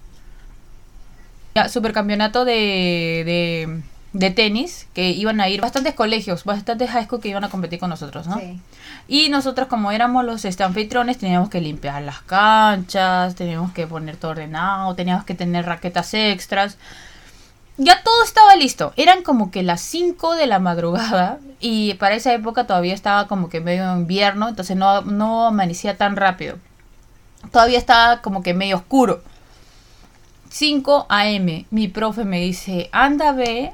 Ya, 1.54 1.68
supercampeonato 1.68 2.46
de, 2.46 3.22
de, 3.26 3.82
de 4.12 4.30
tenis 4.30 4.86
que 4.92 5.10
iban 5.10 5.40
a 5.40 5.48
ir 5.48 5.60
bastantes 5.60 5.94
colegios, 5.94 6.44
bastantes 6.44 6.90
high 6.90 7.06
school 7.06 7.20
que 7.20 7.28
iban 7.28 7.44
a 7.44 7.48
competir 7.48 7.78
con 7.78 7.90
nosotros, 7.90 8.26
¿no? 8.26 8.38
Sí. 8.38 8.60
Y 9.08 9.28
nosotros 9.30 9.68
como 9.68 9.90
éramos 9.90 10.24
los 10.24 10.44
este, 10.44 10.64
anfitriones 10.64 11.18
teníamos 11.18 11.48
que 11.48 11.60
limpiar 11.60 12.02
las 12.02 12.20
canchas, 12.20 13.34
teníamos 13.34 13.72
que 13.72 13.86
poner 13.86 14.16
todo 14.16 14.32
ordenado, 14.32 14.94
teníamos 14.94 15.24
que 15.24 15.34
tener 15.34 15.64
raquetas 15.64 16.12
extras. 16.12 16.76
Ya 17.78 18.02
todo 18.02 18.22
estaba 18.22 18.54
listo. 18.54 18.92
Eran 18.96 19.22
como 19.22 19.50
que 19.50 19.62
las 19.62 19.80
5 19.80 20.34
de 20.34 20.46
la 20.46 20.58
madrugada 20.58 21.38
y 21.60 21.94
para 21.94 22.14
esa 22.14 22.34
época 22.34 22.66
todavía 22.66 22.92
estaba 22.92 23.28
como 23.28 23.48
que 23.48 23.60
medio 23.60 23.96
invierno, 23.96 24.48
entonces 24.48 24.76
no, 24.76 25.00
no 25.02 25.46
amanecía 25.46 25.96
tan 25.96 26.16
rápido. 26.16 26.58
Todavía 27.50 27.78
estaba 27.78 28.20
como 28.20 28.42
que 28.42 28.52
medio 28.52 28.76
oscuro. 28.76 29.22
5 30.50 31.06
a.m. 31.08 31.64
Mi 31.70 31.88
profe 31.88 32.26
me 32.26 32.40
dice, 32.40 32.90
anda 32.92 33.32
ve 33.32 33.72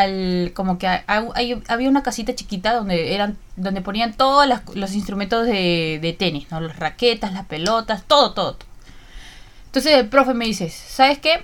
al 0.00 0.52
como 0.54 0.78
que 0.78 0.86
a- 0.86 1.04
a- 1.06 1.24
hay- 1.34 1.62
había 1.68 1.88
una 1.90 2.02
casita 2.02 2.34
chiquita 2.34 2.72
donde 2.72 3.14
eran 3.14 3.36
donde 3.56 3.82
ponían 3.82 4.14
todos 4.14 4.46
las- 4.46 4.62
los 4.74 4.94
instrumentos 4.94 5.46
de, 5.46 5.98
de 6.00 6.12
tenis, 6.14 6.46
¿no? 6.50 6.60
Las 6.60 6.78
raquetas, 6.78 7.32
las 7.34 7.44
pelotas, 7.44 8.02
todo, 8.06 8.32
todo, 8.32 8.54
todo. 8.54 8.66
Entonces 9.66 9.92
el 9.92 10.08
profe 10.08 10.32
me 10.34 10.46
dice, 10.46 10.70
¿sabes 10.70 11.18
qué? 11.18 11.42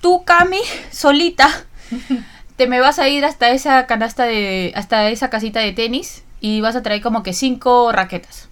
Tú, 0.00 0.24
Cami, 0.24 0.60
solita, 0.92 1.48
te 2.56 2.66
me 2.68 2.78
vas 2.80 2.98
a 3.00 3.08
ir 3.08 3.24
hasta 3.24 3.50
esa 3.50 3.86
canasta 3.86 4.24
de, 4.24 4.72
hasta 4.76 5.08
esa 5.10 5.28
casita 5.30 5.58
de 5.60 5.72
tenis 5.72 6.22
y 6.40 6.60
vas 6.60 6.76
a 6.76 6.82
traer 6.82 7.00
como 7.02 7.22
que 7.24 7.32
cinco 7.32 7.90
raquetas. 7.92 8.48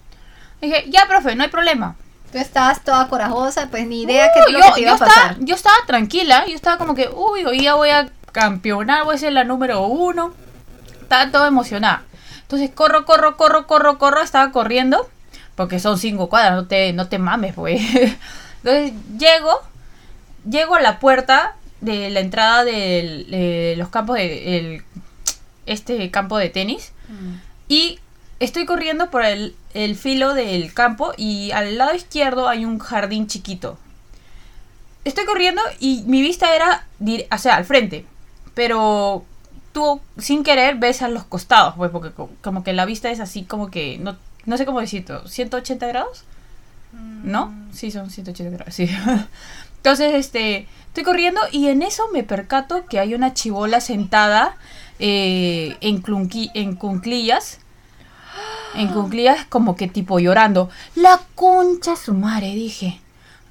Dije, 0.61 0.85
ya, 0.89 1.05
profe, 1.07 1.35
no 1.35 1.43
hay 1.43 1.49
problema. 1.49 1.95
Tú 2.31 2.37
estabas 2.37 2.83
toda 2.83 3.07
corajosa, 3.09 3.67
pues 3.69 3.85
ni 3.87 4.03
idea 4.03 4.29
qué 4.33 4.39
es 4.41 4.51
lo 4.53 4.59
yo, 4.59 4.65
que 4.65 4.71
te 4.73 4.81
iba 4.81 4.89
yo 4.91 4.95
a 4.95 4.99
pasar. 4.99 5.23
estaba, 5.31 5.45
yo 5.45 5.55
estaba 5.55 5.75
tranquila, 5.87 6.45
yo 6.47 6.55
estaba 6.55 6.77
como 6.77 6.93
que, 6.95 7.09
uy, 7.09 7.43
hoy 7.45 7.63
ya 7.63 7.75
voy 7.75 7.89
a 7.89 8.09
campeonar, 8.31 9.03
voy 9.05 9.15
a 9.15 9.17
ser 9.19 9.33
la 9.33 9.43
número 9.43 9.81
uno. 9.85 10.33
Estaba 11.01 11.31
todo 11.31 11.45
emocionada. 11.47 12.03
Entonces 12.41 12.69
corro, 12.73 13.05
corro, 13.05 13.37
corro, 13.37 13.67
corro, 13.67 13.97
corro, 13.97 14.21
estaba 14.21 14.51
corriendo, 14.51 15.09
porque 15.55 15.79
son 15.79 15.97
cinco 15.97 16.29
cuadras, 16.29 16.53
no 16.55 16.67
te, 16.67 16.93
no 16.93 17.07
te 17.07 17.17
mames, 17.19 17.53
pues. 17.53 17.81
Entonces 18.63 18.93
llego, 19.17 19.59
llego 20.49 20.75
a 20.75 20.81
la 20.81 20.99
puerta 20.99 21.55
de 21.81 22.09
la 22.11 22.19
entrada 22.19 22.63
de 22.63 23.25
eh, 23.31 23.75
los 23.77 23.89
campos 23.89 24.17
de 24.17 24.57
el- 24.57 24.83
este 25.65 26.11
campo 26.11 26.37
de 26.37 26.49
tenis. 26.49 26.91
Mm. 27.09 27.35
Y 27.69 27.99
estoy 28.39 28.65
corriendo 28.65 29.09
por 29.09 29.23
el, 29.25 29.55
el 29.73 29.95
filo 29.95 30.33
del 30.33 30.73
campo 30.73 31.13
y 31.17 31.51
al 31.51 31.77
lado 31.77 31.95
izquierdo 31.95 32.49
hay 32.49 32.65
un 32.65 32.79
jardín 32.79 33.27
chiquito. 33.27 33.77
Estoy 35.05 35.25
corriendo 35.25 35.61
y 35.79 36.03
mi 36.05 36.21
vista 36.21 36.55
era, 36.55 36.85
o 37.31 37.37
sea, 37.37 37.55
al 37.55 37.65
frente. 37.65 38.05
Pero 38.53 39.23
tú 39.73 40.01
sin 40.17 40.43
querer 40.43 40.75
ves 40.75 41.01
a 41.01 41.07
los 41.07 41.23
costados, 41.23 41.75
pues, 41.77 41.91
porque 41.91 42.11
co- 42.11 42.29
como 42.43 42.63
que 42.63 42.73
la 42.73 42.85
vista 42.85 43.09
es 43.09 43.19
así 43.19 43.43
como 43.43 43.71
que, 43.71 43.97
no, 43.99 44.17
no 44.45 44.57
sé 44.57 44.65
cómo 44.65 44.79
decirlo, 44.81 45.27
180 45.27 45.87
grados. 45.87 46.23
¿No? 47.23 47.53
Sí, 47.71 47.89
son 47.91 48.09
180 48.09 48.57
grados, 48.57 48.73
sí. 48.75 48.89
Entonces, 49.77 50.13
este, 50.13 50.67
estoy 50.87 51.03
corriendo 51.03 51.39
y 51.51 51.67
en 51.69 51.81
eso 51.83 52.03
me 52.13 52.23
percato 52.23 52.85
que 52.87 52.99
hay 52.99 53.15
una 53.15 53.33
chivola 53.33 53.79
sentada 53.81 54.57
eh, 54.99 55.77
en, 55.81 56.03
clunqui- 56.03 56.51
en 56.53 56.75
cunclillas. 56.75 57.59
En 58.75 58.87
cunclillas 58.89 59.45
como 59.47 59.75
que 59.75 59.87
tipo 59.87 60.19
llorando. 60.19 60.69
La 60.95 61.19
concha 61.35 61.95
su 61.95 62.13
madre, 62.13 62.53
dije. 62.55 62.99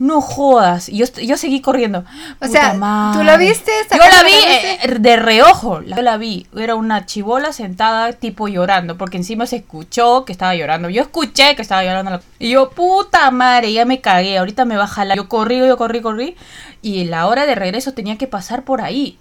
No 0.01 0.21
jodas. 0.23 0.89
Y 0.89 0.97
yo, 0.97 1.07
yo 1.23 1.37
seguí 1.37 1.61
corriendo. 1.61 2.05
O 2.41 2.47
sea, 2.49 2.73
Puta 2.73 3.11
¿tú 3.13 3.19
la 3.23 3.33
madre. 3.35 3.49
viste? 3.49 3.71
Yo 3.83 3.89
¿Sacaste 3.99 4.17
la 4.17 4.23
la 4.23 4.29
vi 4.29 4.35
viste? 4.35 4.79
eh, 4.87 4.99
de 4.99 5.17
reojo. 5.17 5.83
Yo 5.83 6.01
la 6.03 6.17
vi. 6.17 6.47
Era 6.57 6.75
una 6.75 7.05
chivola 7.07 7.53
sentada 7.53 8.13
tipo 8.15 8.49
llorando. 8.49 8.97
Porque 8.97 9.19
encima 9.19 9.47
se 9.47 9.57
escuchó 9.57 10.25
que 10.25 10.33
estaba 10.33 10.55
llorando. 10.55 10.89
Yo 10.89 11.03
escuché 11.03 11.55
que 11.55 11.61
estaba 11.63 11.85
llorando. 11.85 12.21
Y 12.39 12.51
yo, 12.51 12.71
puta 12.71 13.31
madre, 13.31 13.73
ya 13.75 13.85
me 13.85 14.01
cagué. 14.01 14.39
Ahorita 14.39 14.65
me 14.65 14.77
va 14.77 14.85
a 14.85 14.89
jalar. 14.89 15.19
Yo 15.19 15.29
corrí, 15.29 15.59
yo 15.59 15.77
corrí, 15.77 16.01
corrí. 16.01 16.35
Y 16.83 17.05
la 17.05 17.27
hora 17.27 17.45
de 17.45 17.55
regreso 17.55 17.93
tenía 17.93 18.17
que 18.17 18.27
pasar 18.27 18.65
por 18.65 18.81
ahí. 18.81 19.19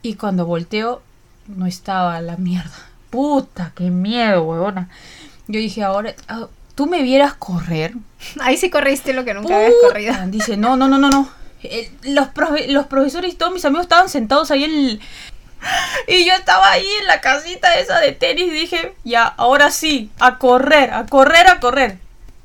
Y 0.00 0.14
cuando 0.14 0.46
volteo, 0.46 1.02
no 1.48 1.66
estaba 1.66 2.20
la 2.20 2.36
mierda. 2.36 2.70
Puta, 3.10 3.72
qué 3.74 3.90
miedo, 3.90 4.44
huevona. 4.44 4.88
Yo 5.48 5.58
dije, 5.58 5.82
ahora, 5.82 6.14
ah, 6.28 6.46
tú 6.74 6.86
me 6.86 7.02
vieras 7.02 7.34
correr. 7.34 7.94
Ahí 8.40 8.56
sí 8.56 8.70
corriste 8.70 9.12
lo 9.12 9.24
que 9.24 9.34
nunca 9.34 9.56
habías 9.56 9.72
Puta. 9.72 9.88
corrido. 9.88 10.14
Dice, 10.26 10.56
no, 10.56 10.76
no, 10.76 10.88
no, 10.88 10.98
no, 10.98 11.10
no. 11.10 11.28
Eh, 11.62 11.90
los, 12.02 12.28
profe- 12.28 12.66
los 12.68 12.86
profesores 12.86 13.32
y 13.32 13.36
todos 13.36 13.52
mis 13.52 13.64
amigos 13.64 13.84
estaban 13.84 14.08
sentados 14.08 14.50
ahí 14.50 14.64
en 14.64 14.70
el... 14.74 15.00
Y 16.08 16.26
yo 16.26 16.34
estaba 16.34 16.70
ahí 16.72 16.86
en 17.00 17.06
la 17.06 17.22
casita 17.22 17.78
esa 17.78 17.98
de 17.98 18.12
tenis 18.12 18.46
y 18.48 18.50
dije, 18.50 18.94
ya, 19.02 19.24
ahora 19.24 19.70
sí, 19.70 20.10
a 20.20 20.38
correr, 20.38 20.92
a 20.92 21.06
correr, 21.06 21.46
a 21.48 21.58
correr. 21.58 21.98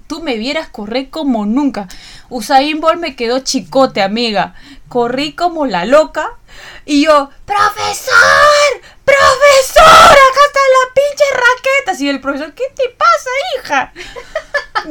Tú 0.07 0.21
me 0.23 0.37
vieras 0.37 0.69
correr 0.69 1.09
como 1.09 1.45
nunca. 1.45 1.87
Usain 2.29 2.79
Bolt 2.79 2.99
me 2.99 3.15
quedó 3.17 3.39
chicote, 3.39 4.01
amiga. 4.01 4.55
Corrí 4.87 5.33
como 5.33 5.65
la 5.65 5.83
loca. 5.85 6.29
Y 6.85 7.03
yo, 7.05 7.29
profesor, 7.45 8.81
profesor, 9.03 9.83
acá 9.85 10.41
están 10.60 10.72
las 10.80 10.93
pinches 10.93 11.28
raquetas. 11.34 12.02
Y 12.02 12.10
el 12.10 12.19
profesor, 12.22 12.54
¿qué 12.54 12.63
te 12.76 12.84
pasa, 12.89 13.30
hija? 13.58 13.93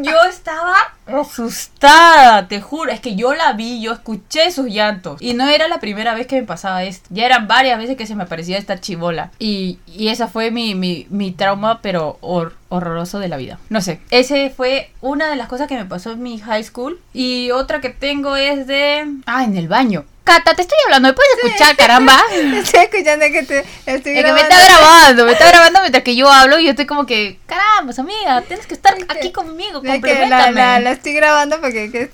Yo 0.02 0.22
estaba 0.28 0.74
asustada, 1.06 2.46
te 2.48 2.60
juro. 2.60 2.90
Es 2.92 3.00
que 3.00 3.16
yo 3.16 3.34
la 3.34 3.52
vi, 3.52 3.80
yo 3.80 3.92
escuché 3.92 4.50
sus 4.52 4.66
llantos. 4.66 5.20
Y 5.22 5.34
no 5.34 5.48
era 5.48 5.68
la 5.68 5.80
primera 5.80 6.14
vez 6.14 6.26
que 6.26 6.40
me 6.40 6.46
pasaba 6.46 6.84
esto. 6.84 7.08
Ya 7.10 7.26
eran 7.26 7.48
varias 7.48 7.78
veces 7.78 7.96
que 7.96 8.06
se 8.06 8.14
me 8.14 8.24
aparecía 8.24 8.58
esta 8.58 8.80
chivola. 8.80 9.30
Y, 9.38 9.78
y 9.86 10.08
esa 10.08 10.28
fue 10.28 10.50
mi, 10.50 10.74
mi, 10.74 11.06
mi 11.10 11.32
trauma, 11.32 11.80
pero 11.80 12.18
hor- 12.20 12.52
horroroso 12.68 13.18
de 13.18 13.28
la 13.28 13.36
vida. 13.38 13.58
No 13.70 13.80
sé. 13.80 14.00
Ese 14.10 14.50
fue 14.50 14.90
una 15.00 15.28
de 15.28 15.36
las 15.36 15.48
cosas 15.48 15.68
que 15.68 15.76
me 15.76 15.86
pasó 15.86 16.12
en 16.12 16.22
mi 16.22 16.38
high 16.38 16.64
school. 16.64 17.00
Y 17.14 17.50
otra 17.50 17.80
que 17.80 17.88
tengo 17.90 18.36
es 18.36 18.66
de... 18.66 19.06
Ah, 19.26 19.44
en 19.44 19.56
el 19.56 19.68
baño. 19.68 20.04
Cata, 20.28 20.54
te 20.54 20.60
estoy 20.60 20.76
hablando. 20.84 21.08
¿Me 21.08 21.14
puedes 21.14 21.32
escuchar, 21.42 21.74
caramba? 21.74 22.20
Estoy 22.30 22.80
escuchando 22.80 23.24
que 23.32 23.42
te 23.44 23.64
estoy 23.86 24.18
Es 24.18 24.24
que 24.24 24.32
me 24.32 24.42
grabando. 24.42 24.42
está 24.42 24.64
grabando, 24.66 25.24
me 25.24 25.32
está 25.32 25.48
grabando 25.48 25.80
mientras 25.80 26.04
que 26.04 26.16
yo 26.16 26.30
hablo 26.30 26.58
y 26.58 26.64
yo 26.64 26.70
estoy 26.72 26.84
como 26.84 27.06
que, 27.06 27.38
caramba, 27.48 27.92
amiga, 27.98 28.42
tienes 28.42 28.66
que 28.66 28.74
estar 28.74 28.94
aquí 29.08 29.32
conmigo, 29.32 29.80
que 29.80 29.88
la, 29.88 29.94
complementame. 29.94 30.52
la, 30.54 30.80
la 30.80 30.90
estoy 30.92 31.14
grabando 31.14 31.60
porque 31.60 31.90
que 31.90 32.02
es 32.02 32.10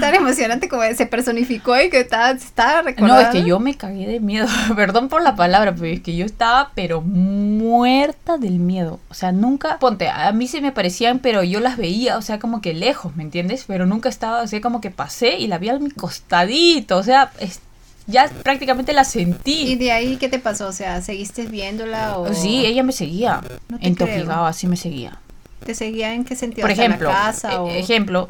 tan 0.00 0.14
emocionante 0.14 0.68
como 0.68 0.82
se 0.94 1.06
personificó 1.06 1.80
y 1.80 1.88
que 1.88 2.00
estaba, 2.00 2.30
estaba 2.32 2.82
recordando. 2.82 3.14
No, 3.14 3.20
es 3.20 3.28
que 3.28 3.44
yo 3.48 3.60
me 3.60 3.76
cagué 3.76 4.06
de 4.06 4.20
miedo, 4.20 4.46
perdón 4.76 5.08
por 5.08 5.22
la 5.22 5.36
palabra, 5.36 5.74
pero 5.74 5.86
es 5.86 6.00
que 6.00 6.16
yo 6.16 6.26
estaba 6.26 6.72
pero 6.74 7.00
muerta 7.00 8.36
del 8.36 8.58
miedo. 8.58 9.00
O 9.08 9.14
sea, 9.14 9.32
nunca, 9.32 9.78
ponte, 9.78 10.08
a 10.08 10.32
mí 10.32 10.48
se 10.48 10.60
me 10.60 10.72
parecían, 10.72 11.20
pero 11.20 11.42
yo 11.42 11.60
las 11.60 11.76
veía, 11.76 12.18
o 12.18 12.22
sea, 12.22 12.38
como 12.38 12.60
que 12.60 12.74
lejos, 12.74 13.14
¿me 13.16 13.22
entiendes? 13.22 13.64
Pero 13.66 13.86
nunca 13.86 14.08
estaba, 14.08 14.42
o 14.42 14.46
sea, 14.46 14.60
como 14.60 14.80
que 14.80 14.90
pasé 14.90 15.38
y 15.38 15.46
la 15.46 15.58
vi 15.58 15.68
a 15.68 15.78
mi 15.78 15.90
costadito, 15.90 16.96
o 16.98 17.02
sea, 17.02 17.30
es- 17.40 17.60
ya 18.06 18.28
prácticamente 18.42 18.92
la 18.92 19.02
¿Y 19.02 19.04
sentí. 19.04 19.76
de 19.76 19.92
ahí 19.92 20.16
qué 20.16 20.28
te 20.28 20.38
pasó? 20.38 20.68
O 20.68 20.72
sea, 20.72 21.00
¿seguiste 21.02 21.46
viéndola 21.46 22.18
o 22.18 22.32
Sí, 22.34 22.64
ella 22.66 22.82
me 22.82 22.92
seguía, 22.92 23.40
No 23.68 23.78
te 23.78 23.86
en. 23.86 23.96
Tokigawa, 23.96 24.52
sí 24.52 24.66
me 24.66 24.76
seguía. 24.76 25.18
te 25.64 25.74
seguía 25.74 26.12
en 26.14 26.24
qué 26.24 26.36
sentido? 26.36 26.62
Por 26.62 26.72
¿Hasta 26.72 26.84
ejemplo, 26.84 27.08
la 27.08 27.14
casa 27.14 27.62
o 27.62 27.68
ejemplo, 27.70 28.28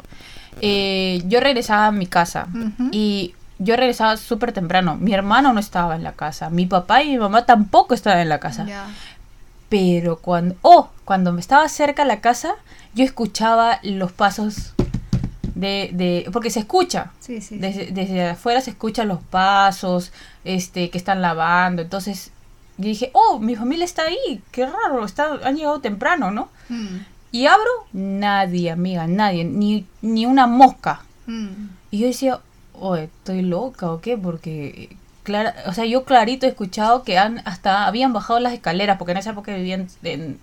eh, 0.61 1.21
yo 1.27 1.39
regresaba 1.41 1.87
a 1.87 1.91
mi 1.91 2.07
casa 2.07 2.47
y 2.91 3.33
yo 3.59 3.75
regresaba 3.75 4.15
súper 4.17 4.51
temprano. 4.53 4.95
Mi 4.95 5.13
hermano 5.13 5.51
no 5.53 5.59
estaba 5.59 5.95
en 5.95 6.03
la 6.03 6.13
casa, 6.13 6.49
mi 6.49 6.65
papá 6.65 7.03
y 7.03 7.09
mi 7.11 7.17
mamá 7.17 7.45
tampoco 7.45 7.93
estaban 7.93 8.19
en 8.19 8.29
la 8.29 8.39
casa. 8.39 8.65
Pero 9.69 10.17
cuando, 10.17 10.55
oh, 10.61 10.89
cuando 11.05 11.31
me 11.33 11.41
estaba 11.41 11.67
cerca 11.69 12.03
a 12.03 12.05
la 12.05 12.21
casa, 12.21 12.53
yo 12.93 13.03
escuchaba 13.03 13.79
los 13.83 14.11
pasos 14.11 14.73
de, 15.55 15.89
de 15.93 16.29
porque 16.31 16.49
se 16.51 16.59
escucha. 16.59 17.11
Sí, 17.19 17.41
sí. 17.41 17.55
sí. 17.55 17.57
Desde, 17.57 17.87
desde 17.91 18.29
afuera 18.29 18.61
se 18.61 18.71
escuchan 18.71 19.07
los 19.07 19.21
pasos, 19.23 20.11
este, 20.43 20.89
que 20.89 20.97
están 20.97 21.21
lavando. 21.21 21.81
Entonces, 21.81 22.31
yo 22.77 22.85
dije, 22.89 23.09
oh, 23.13 23.39
mi 23.39 23.55
familia 23.55 23.85
está 23.85 24.03
ahí, 24.03 24.41
qué 24.51 24.65
raro, 24.67 25.03
está, 25.05 25.39
han 25.43 25.55
llegado 25.55 25.79
temprano, 25.81 26.29
¿no? 26.31 26.49
Mm, 26.69 26.97
Y 27.31 27.47
abro, 27.47 27.71
nadie, 27.93 28.71
amiga, 28.71 29.07
nadie, 29.07 29.43
ni, 29.45 29.85
ni 30.01 30.25
una 30.25 30.47
mosca. 30.47 31.01
mm. 31.27 31.47
Y 31.91 31.99
yo 31.99 32.07
decía, 32.07 32.39
oh, 32.73 32.97
¿estoy 32.97 33.41
loca 33.41 33.89
o 33.91 34.01
qué? 34.01 34.17
Porque, 34.17 34.97
clara, 35.23 35.55
o 35.67 35.73
sea, 35.73 35.85
yo 35.85 36.03
clarito 36.03 36.45
he 36.45 36.49
escuchado 36.49 37.03
que 37.03 37.17
han, 37.17 37.41
hasta 37.45 37.87
habían 37.87 38.11
bajado 38.11 38.39
las 38.41 38.51
escaleras, 38.53 38.97
porque 38.97 39.13
en 39.13 39.19
esa 39.19 39.29
época 39.31 39.55
vivían 39.55 39.87
en, 40.03 40.37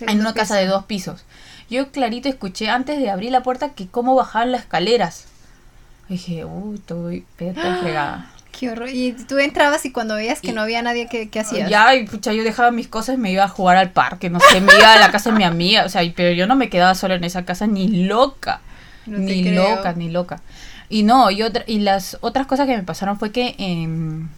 en 0.00 0.20
una 0.20 0.32
casa 0.32 0.56
de 0.56 0.66
dos 0.66 0.84
pisos. 0.86 1.24
Yo 1.70 1.90
clarito 1.90 2.28
escuché 2.28 2.68
antes 2.70 2.98
de 2.98 3.10
abrir 3.10 3.32
la 3.32 3.42
puerta 3.42 3.70
que 3.70 3.86
cómo 3.88 4.14
bajaban 4.14 4.52
las 4.52 4.62
escaleras. 4.62 5.24
dije, 6.08 6.44
uy, 6.44 6.76
estoy, 6.76 7.24
estoy 7.38 7.72
fregada. 7.80 8.30
Qué 8.58 8.70
horror. 8.70 8.88
Y 8.88 9.12
tú 9.12 9.36
entrabas 9.38 9.84
y 9.84 9.92
cuando 9.92 10.14
veías 10.14 10.40
que 10.40 10.48
Y- 10.48 10.52
no 10.52 10.62
había 10.62 10.80
nadie, 10.80 11.08
¿qué, 11.10 11.28
qué 11.28 11.40
hacías? 11.40 11.68
Ya, 11.68 11.94
y 11.94 12.06
pucha, 12.06 12.32
yo 12.32 12.42
dejaba 12.42 12.70
mis 12.70 12.88
cosas 12.88 13.16
y 13.16 13.18
me 13.18 13.30
iba 13.30 13.44
a 13.44 13.48
jugar 13.48 13.76
al 13.76 13.90
parque, 13.90 14.30
no 14.30 14.40
sé, 14.40 14.62
me 14.62 14.72
iba 14.74 14.94
a 14.94 14.98
la 14.98 15.10
casa 15.10 15.30
de 15.30 15.36
mi 15.36 15.44
amiga, 15.44 15.84
o 15.84 15.88
sea, 15.90 16.02
y- 16.04 16.10
pero 16.12 16.32
yo 16.32 16.46
no 16.46 16.56
me 16.56 16.70
quedaba 16.70 16.94
sola 16.94 17.16
en 17.16 17.24
esa 17.24 17.44
casa 17.44 17.66
ni 17.66 18.06
loca, 18.06 18.60
No 19.04 19.18
ni 19.18 19.42
creo. 19.42 19.76
loca, 19.76 19.92
ni 19.92 20.08
loca. 20.10 20.40
Y 20.88 21.02
no, 21.02 21.30
y, 21.30 21.42
otra, 21.42 21.64
y 21.66 21.80
las 21.80 22.16
otras 22.22 22.46
cosas 22.46 22.66
que 22.66 22.76
me 22.76 22.82
pasaron 22.82 23.18
fue 23.18 23.30
que 23.30 23.56
em, 23.58 24.28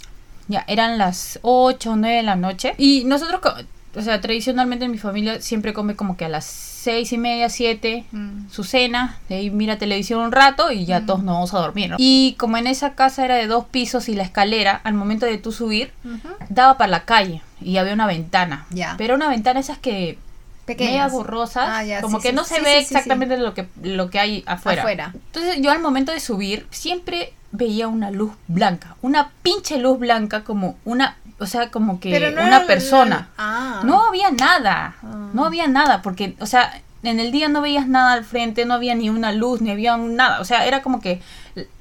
ya 0.49 0.65
eran 0.67 0.99
las 0.99 1.39
8 1.43 1.93
o 1.93 1.97
9 1.97 2.17
de 2.17 2.23
la 2.25 2.35
noche 2.35 2.75
y 2.77 3.05
nosotros, 3.05 3.41
o 3.95 4.03
sea, 4.03 4.21
tradicionalmente 4.21 4.89
mi 4.89 4.99
familia 4.99 5.41
siempre 5.41 5.73
come 5.73 5.97
como 5.97 6.17
que 6.17 6.25
a 6.25 6.29
las 6.29 6.45
seis 6.45 7.13
y 7.13 7.19
media, 7.19 7.49
7 7.49 8.05
Mm. 8.13 8.49
su 8.51 8.63
cena, 8.65 9.19
de 9.29 9.37
ahí 9.37 9.51
mira 9.51 9.79
televisión 9.79 10.21
un 10.21 10.33
rato 10.33 10.71
y 10.71 10.85
ya 10.87 11.01
Mm. 11.01 11.07
todos 11.07 11.23
nos 11.25 11.35
vamos 11.35 11.55
a 11.55 11.59
dormir, 11.59 11.91
¿no? 11.91 11.97
Y 11.99 12.35
como 12.39 12.57
en 12.57 12.67
esa 12.67 12.95
casa 12.95 13.25
era 13.25 13.35
de 13.37 13.47
dos 13.47 13.65
pisos 13.67 14.09
y 14.09 14.15
la 14.15 14.23
escalera, 14.23 14.81
al 14.85 14.95
momento 14.95 15.27
de 15.27 15.39
tú 15.39 15.53
subir, 15.53 15.93
daba 16.49 16.77
para 16.79 16.91
la 16.91 17.05
calle 17.05 17.43
y 17.61 17.77
había 17.79 17.95
una 17.95 18.07
ventana. 18.07 18.67
Ya. 18.71 18.95
Pero 18.99 19.15
una 19.17 19.29
ventana 19.29 19.59
esas 19.61 19.79
que 19.79 20.19
Pequeñas. 20.77 21.13
borrosas, 21.13 21.69
Ah, 21.71 21.83
ya, 21.85 22.01
como 22.01 22.19
sí, 22.19 22.23
que 22.25 22.29
sí, 22.31 22.35
no 22.37 22.45
se 22.45 22.57
sí, 22.57 22.61
ve 22.63 22.79
exactamente 22.79 23.37
lo 23.39 23.55
que 23.55 23.69
lo 23.83 24.11
que 24.11 24.19
hay 24.21 24.45
afuera. 24.47 24.83
Afuera. 24.83 25.13
Entonces 25.15 25.57
yo 25.61 25.71
al 25.71 25.81
momento 25.81 26.13
de 26.13 26.21
subir 26.21 26.67
siempre 26.71 27.33
veía 27.53 27.89
una 27.89 28.11
luz 28.11 28.33
blanca, 28.47 28.97
una 29.03 29.31
pinche 29.43 29.79
luz 29.79 29.99
blanca 29.99 30.45
como 30.45 30.77
una, 30.85 31.17
o 31.39 31.47
sea, 31.47 31.71
como 31.71 31.99
que 32.01 32.31
no 32.31 32.43
una 32.47 32.67
persona. 32.67 33.29
Ah. 33.39 33.81
No 33.85 34.05
había 34.07 34.31
nada, 34.31 34.97
Ah. 35.03 35.31
no 35.33 35.45
había 35.45 35.67
nada, 35.67 36.03
porque, 36.03 36.37
o 36.41 36.47
sea, 36.47 36.81
en 37.03 37.21
el 37.21 37.31
día 37.33 37.49
no 37.49 37.61
veías 37.63 37.87
nada 37.89 38.13
al 38.13 38.25
frente, 38.25 38.65
no 38.67 38.75
había 38.75 38.95
ni 38.95 39.09
una 39.09 39.33
luz, 39.33 39.61
ni 39.63 39.71
había 39.71 39.95
un- 39.95 40.17
nada, 40.17 40.41
o 40.41 40.45
sea, 40.45 40.67
era 40.67 40.83
como 40.83 41.01
que 41.01 41.23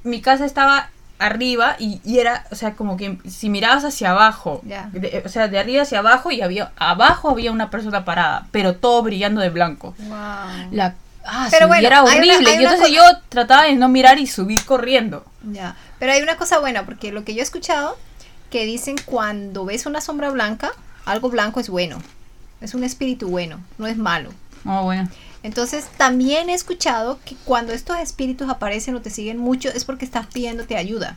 mi 0.04 0.22
casa 0.22 0.46
estaba 0.46 0.90
arriba 1.20 1.76
y, 1.80 2.00
y 2.04 2.20
era, 2.20 2.46
o 2.52 2.56
sea, 2.56 2.74
como 2.76 2.96
que 2.98 3.18
si 3.28 3.50
mirabas 3.50 3.84
hacia 3.84 4.12
abajo, 4.12 4.62
de- 4.64 5.24
o 5.26 5.30
sea, 5.30 5.48
de 5.48 5.58
arriba 5.60 5.82
hacia 5.84 6.00
abajo 6.00 6.32
y 6.32 6.42
había, 6.42 6.72
abajo 6.78 7.30
había 7.32 7.52
una 7.52 7.70
persona 7.70 8.06
parada, 8.06 8.48
pero 8.52 8.76
todo 8.76 9.02
brillando 9.04 9.42
de 9.42 9.50
blanco. 9.50 9.96
Wow. 10.00 10.18
La, 10.72 10.96
ah, 11.26 11.48
Pero 11.50 11.66
sí, 11.66 11.68
bueno, 11.70 11.84
y 11.84 11.86
era 11.86 12.00
hay 12.00 12.04
una- 12.06 12.12
horrible, 12.18 12.50
hay 12.52 12.62
y 12.62 12.64
entonces 12.66 12.92
yo 12.92 13.02
trataba 13.30 13.64
de 13.64 13.76
no 13.76 13.90
mirar 13.90 14.20
y 14.20 14.28
subir 14.28 14.64
corriendo. 14.66 15.26
Ya. 15.52 15.76
Pero 16.00 16.12
hay 16.14 16.22
una 16.22 16.38
cosa 16.38 16.60
buena, 16.60 16.86
porque 16.86 17.12
lo 17.12 17.24
que 17.24 17.34
yo 17.34 17.40
he 17.40 17.44
escuchado, 17.44 17.98
que 18.52 18.66
dicen 18.66 18.96
cuando 19.06 19.66
ves 19.66 19.86
una 19.86 20.02
sombra 20.02 20.30
blanca, 20.30 20.72
algo 21.06 21.30
blanco 21.30 21.60
es 21.60 21.70
bueno. 21.70 21.98
Es 22.62 22.74
un 22.76 22.84
espíritu 22.84 23.28
bueno, 23.30 23.60
no 23.78 23.88
es 23.88 23.98
malo. 23.98 24.30
Oh, 24.66 24.84
bueno. 24.84 25.10
Entonces, 25.48 25.86
también 25.96 26.50
he 26.50 26.54
escuchado 26.54 27.20
que 27.24 27.38
cuando 27.46 27.72
estos 27.72 27.98
espíritus 28.00 28.50
aparecen 28.50 28.96
o 28.96 29.02
te 29.02 29.10
siguen 29.10 29.38
mucho 29.38 29.70
es 29.70 29.86
porque 29.86 30.04
estás 30.04 30.28
pidiéndote 30.28 30.76
ayuda. 30.76 31.16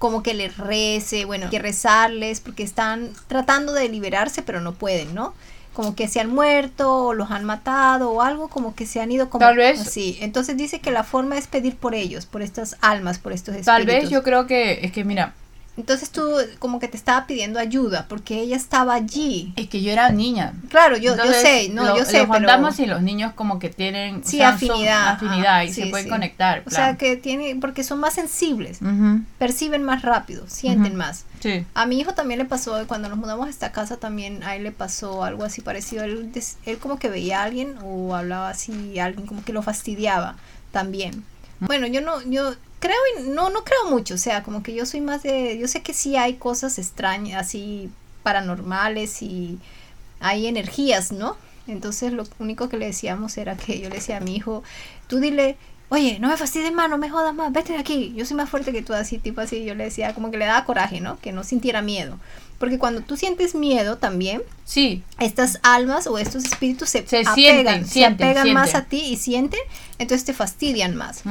Como 0.00 0.24
que 0.24 0.34
les 0.34 0.56
rece, 0.56 1.26
bueno, 1.26 1.48
que 1.48 1.60
rezarles 1.60 2.40
porque 2.40 2.64
están 2.64 3.12
tratando 3.28 3.72
de 3.72 3.88
liberarse 3.88 4.42
pero 4.42 4.60
no 4.60 4.72
pueden, 4.72 5.14
¿no? 5.14 5.32
Como 5.74 5.94
que 5.94 6.08
se 6.08 6.18
han 6.18 6.28
muerto 6.28 6.92
o 6.92 7.14
los 7.14 7.30
han 7.30 7.44
matado 7.44 8.10
o 8.10 8.20
algo 8.20 8.48
como 8.48 8.74
que 8.74 8.84
se 8.84 9.00
han 9.00 9.12
ido 9.12 9.30
como 9.30 9.46
Tal 9.46 9.56
vez. 9.56 9.80
así. 9.80 10.18
Entonces 10.20 10.56
dice 10.56 10.80
que 10.80 10.90
la 10.90 11.04
forma 11.04 11.38
es 11.38 11.46
pedir 11.46 11.76
por 11.76 11.94
ellos, 11.94 12.26
por 12.26 12.42
estas 12.42 12.78
almas, 12.80 13.20
por 13.20 13.32
estos 13.32 13.54
espíritus. 13.54 13.66
Tal 13.66 13.86
vez 13.86 14.10
yo 14.10 14.24
creo 14.24 14.48
que, 14.48 14.80
es 14.82 14.90
que 14.90 15.04
mira, 15.04 15.34
Entonces 15.80 16.10
tú 16.10 16.22
como 16.58 16.78
que 16.78 16.88
te 16.88 16.96
estaba 16.96 17.26
pidiendo 17.26 17.58
ayuda 17.58 18.06
porque 18.08 18.40
ella 18.40 18.56
estaba 18.56 18.94
allí. 18.94 19.52
es 19.56 19.68
que 19.68 19.82
yo 19.82 19.90
era 19.90 20.10
niña. 20.10 20.52
Claro, 20.68 20.96
yo, 20.96 21.16
yo 21.16 21.22
Entonces, 21.22 21.42
sé, 21.42 21.68
no, 21.70 21.84
lo- 21.86 21.96
yo 21.96 22.04
sé, 22.04 22.18
Los 22.26 22.28
pero... 22.30 22.70
y 22.78 22.86
los 22.86 23.02
niños 23.02 23.32
como 23.34 23.58
que 23.58 23.70
tienen 23.70 24.16
o 24.16 24.28
Sí, 24.28 24.36
sea, 24.38 24.50
son 24.58 24.70
afinidad. 24.72 25.08
afinidad 25.08 25.62
y 25.62 25.68
Ah, 25.68 25.72
se 25.72 25.84
sí, 25.84 25.90
pueden 25.90 26.04
sí. 26.06 26.10
conectar. 26.10 26.62
O 26.66 26.70
sea, 26.70 26.96
que 26.96 27.16
tiene, 27.16 27.56
porque 27.60 27.82
son 27.82 27.98
más 27.98 28.14
sensibles, 28.14 28.80
Ujú, 28.82 29.22
perciben 29.38 29.82
más 29.82 30.02
rápido, 30.02 30.44
sienten 30.48 30.92
Ujú. 30.92 30.98
más. 30.98 31.24
Sí. 31.40 31.64
A 31.74 31.86
mi 31.86 31.98
hijo 31.98 32.12
también 32.12 32.38
le 32.38 32.44
pasó, 32.44 32.86
cuando 32.86 33.08
nos 33.08 33.16
mudamos 33.16 33.46
a 33.46 33.50
esta 33.50 33.72
casa 33.72 33.96
también 33.96 34.42
a 34.42 34.54
él 34.56 34.64
le 34.64 34.72
pasó 34.72 35.24
algo 35.24 35.44
así 35.44 35.62
parecido. 35.62 36.04
Él, 36.04 36.30
él 36.66 36.78
como 36.78 36.98
que 36.98 37.08
veía 37.08 37.40
a 37.40 37.44
alguien 37.44 37.76
o 37.82 38.14
hablaba 38.14 38.50
así, 38.50 38.98
alguien 38.98 39.26
como 39.26 39.42
que 39.42 39.54
lo 39.54 39.62
fastidiaba 39.62 40.36
también. 40.72 41.24
Bueno, 41.60 41.86
yo 41.86 42.00
no, 42.00 42.22
yo 42.22 42.54
creo, 42.80 42.96
y 43.18 43.28
no, 43.28 43.50
no 43.50 43.62
creo 43.62 43.90
mucho, 43.90 44.14
o 44.14 44.18
sea, 44.18 44.42
como 44.42 44.62
que 44.62 44.74
yo 44.74 44.86
soy 44.86 45.00
más 45.00 45.22
de, 45.22 45.58
yo 45.58 45.68
sé 45.68 45.82
que 45.82 45.94
sí 45.94 46.16
hay 46.16 46.34
cosas 46.34 46.78
extrañas, 46.78 47.40
así 47.40 47.90
paranormales 48.22 49.22
y 49.22 49.58
hay 50.18 50.46
energías, 50.46 51.12
¿no? 51.12 51.36
Entonces 51.68 52.12
lo 52.12 52.24
único 52.38 52.68
que 52.68 52.78
le 52.78 52.86
decíamos 52.86 53.38
era 53.38 53.56
que 53.56 53.78
yo 53.80 53.88
le 53.88 53.96
decía 53.96 54.16
a 54.16 54.20
mi 54.20 54.34
hijo, 54.34 54.64
tú 55.06 55.20
dile, 55.20 55.56
oye, 55.88 56.18
no 56.18 56.28
me 56.28 56.36
fastidies 56.36 56.72
más, 56.72 56.90
no 56.90 56.98
me 56.98 57.10
jodas 57.10 57.34
más, 57.34 57.52
vete 57.52 57.74
de 57.74 57.78
aquí, 57.78 58.12
yo 58.16 58.24
soy 58.24 58.36
más 58.36 58.48
fuerte 58.48 58.72
que 58.72 58.82
tú, 58.82 58.94
así, 58.94 59.18
tipo 59.18 59.40
así, 59.40 59.64
yo 59.64 59.74
le 59.74 59.84
decía 59.84 60.14
como 60.14 60.30
que 60.30 60.38
le 60.38 60.46
daba 60.46 60.64
coraje, 60.64 61.00
¿no? 61.00 61.18
Que 61.20 61.32
no 61.32 61.44
sintiera 61.44 61.82
miedo. 61.82 62.18
Porque 62.60 62.78
cuando 62.78 63.00
tú 63.00 63.16
sientes 63.16 63.54
miedo 63.54 63.96
también, 63.96 64.42
Sí, 64.66 65.02
estas 65.18 65.58
almas 65.62 66.06
o 66.06 66.18
estos 66.18 66.44
espíritus 66.44 66.90
se, 66.90 67.06
Se 67.06 67.20
apegan, 67.20 67.34
sienten, 67.34 67.84
se 67.86 67.90
sienten, 67.90 68.28
apegan 68.28 68.52
más 68.52 68.74
a 68.74 68.84
ti 68.84 69.00
y 69.00 69.16
sienten, 69.16 69.58
entonces 69.98 70.26
te 70.26 70.34
fastidian 70.34 70.94
más. 70.94 71.22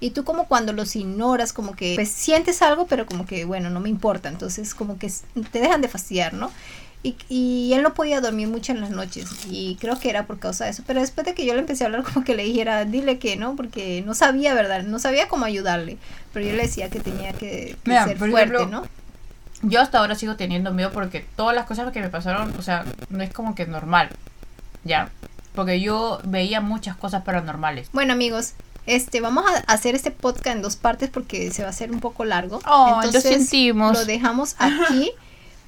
Y 0.00 0.12
tú 0.12 0.24
como 0.24 0.48
cuando 0.48 0.72
los 0.72 0.96
ignoras, 0.96 1.52
como 1.52 1.76
que 1.76 1.94
pues 1.94 2.08
sientes 2.08 2.62
algo, 2.62 2.86
pero 2.86 3.04
como 3.04 3.26
que 3.26 3.44
bueno, 3.44 3.68
no 3.68 3.80
me 3.80 3.90
importa, 3.90 4.30
entonces 4.30 4.74
como 4.74 4.98
que 4.98 5.12
te 5.52 5.60
dejan 5.60 5.82
de 5.82 5.88
fastidiar, 5.88 6.32
¿no? 6.32 6.50
Y, 7.02 7.16
y 7.28 7.74
él 7.74 7.82
no 7.82 7.92
podía 7.92 8.22
dormir 8.22 8.48
mucho 8.48 8.72
en 8.72 8.80
las 8.80 8.88
noches 8.88 9.28
y 9.50 9.76
creo 9.78 10.00
que 10.00 10.08
era 10.08 10.26
por 10.26 10.38
causa 10.38 10.64
de 10.64 10.70
eso, 10.70 10.84
pero 10.86 11.00
después 11.00 11.26
de 11.26 11.34
que 11.34 11.44
yo 11.44 11.52
le 11.52 11.60
empecé 11.60 11.84
a 11.84 11.88
hablar 11.88 12.02
como 12.14 12.24
que 12.24 12.34
le 12.34 12.44
dijera, 12.44 12.86
dile 12.86 13.18
que 13.18 13.36
no, 13.36 13.56
porque 13.56 14.02
no 14.06 14.14
sabía, 14.14 14.54
¿verdad? 14.54 14.84
No 14.84 14.98
sabía 14.98 15.28
cómo 15.28 15.44
ayudarle, 15.44 15.98
pero 16.32 16.46
yo 16.46 16.52
le 16.52 16.62
decía 16.62 16.88
que 16.88 17.00
tenía 17.00 17.34
que, 17.34 17.76
que 17.84 17.90
Mira, 17.90 18.06
ser 18.06 18.16
fuerte, 18.16 18.54
ejemplo, 18.54 18.66
¿no? 18.66 18.88
Yo 19.62 19.80
hasta 19.80 19.98
ahora 19.98 20.14
sigo 20.14 20.36
teniendo 20.36 20.72
miedo 20.72 20.92
porque 20.92 21.26
todas 21.36 21.54
las 21.54 21.66
cosas 21.66 21.92
que 21.92 22.00
me 22.00 22.08
pasaron, 22.08 22.54
o 22.58 22.62
sea, 22.62 22.84
no 23.10 23.22
es 23.22 23.32
como 23.32 23.54
que 23.54 23.66
normal, 23.66 24.10
¿ya? 24.84 25.10
Porque 25.54 25.80
yo 25.80 26.20
veía 26.24 26.60
muchas 26.60 26.96
cosas 26.96 27.22
paranormales. 27.22 27.90
Bueno 27.92 28.12
amigos, 28.12 28.54
este, 28.86 29.20
vamos 29.20 29.44
a 29.46 29.72
hacer 29.72 29.94
este 29.94 30.10
podcast 30.10 30.56
en 30.56 30.62
dos 30.62 30.76
partes 30.76 31.10
porque 31.10 31.50
se 31.50 31.62
va 31.62 31.68
a 31.68 31.70
hacer 31.72 31.90
un 31.90 32.00
poco 32.00 32.24
largo. 32.24 32.60
Oh, 32.66 33.00
lo 33.04 33.20
sentimos. 33.20 33.92
Lo 33.92 34.04
dejamos 34.04 34.56
aquí 34.58 35.12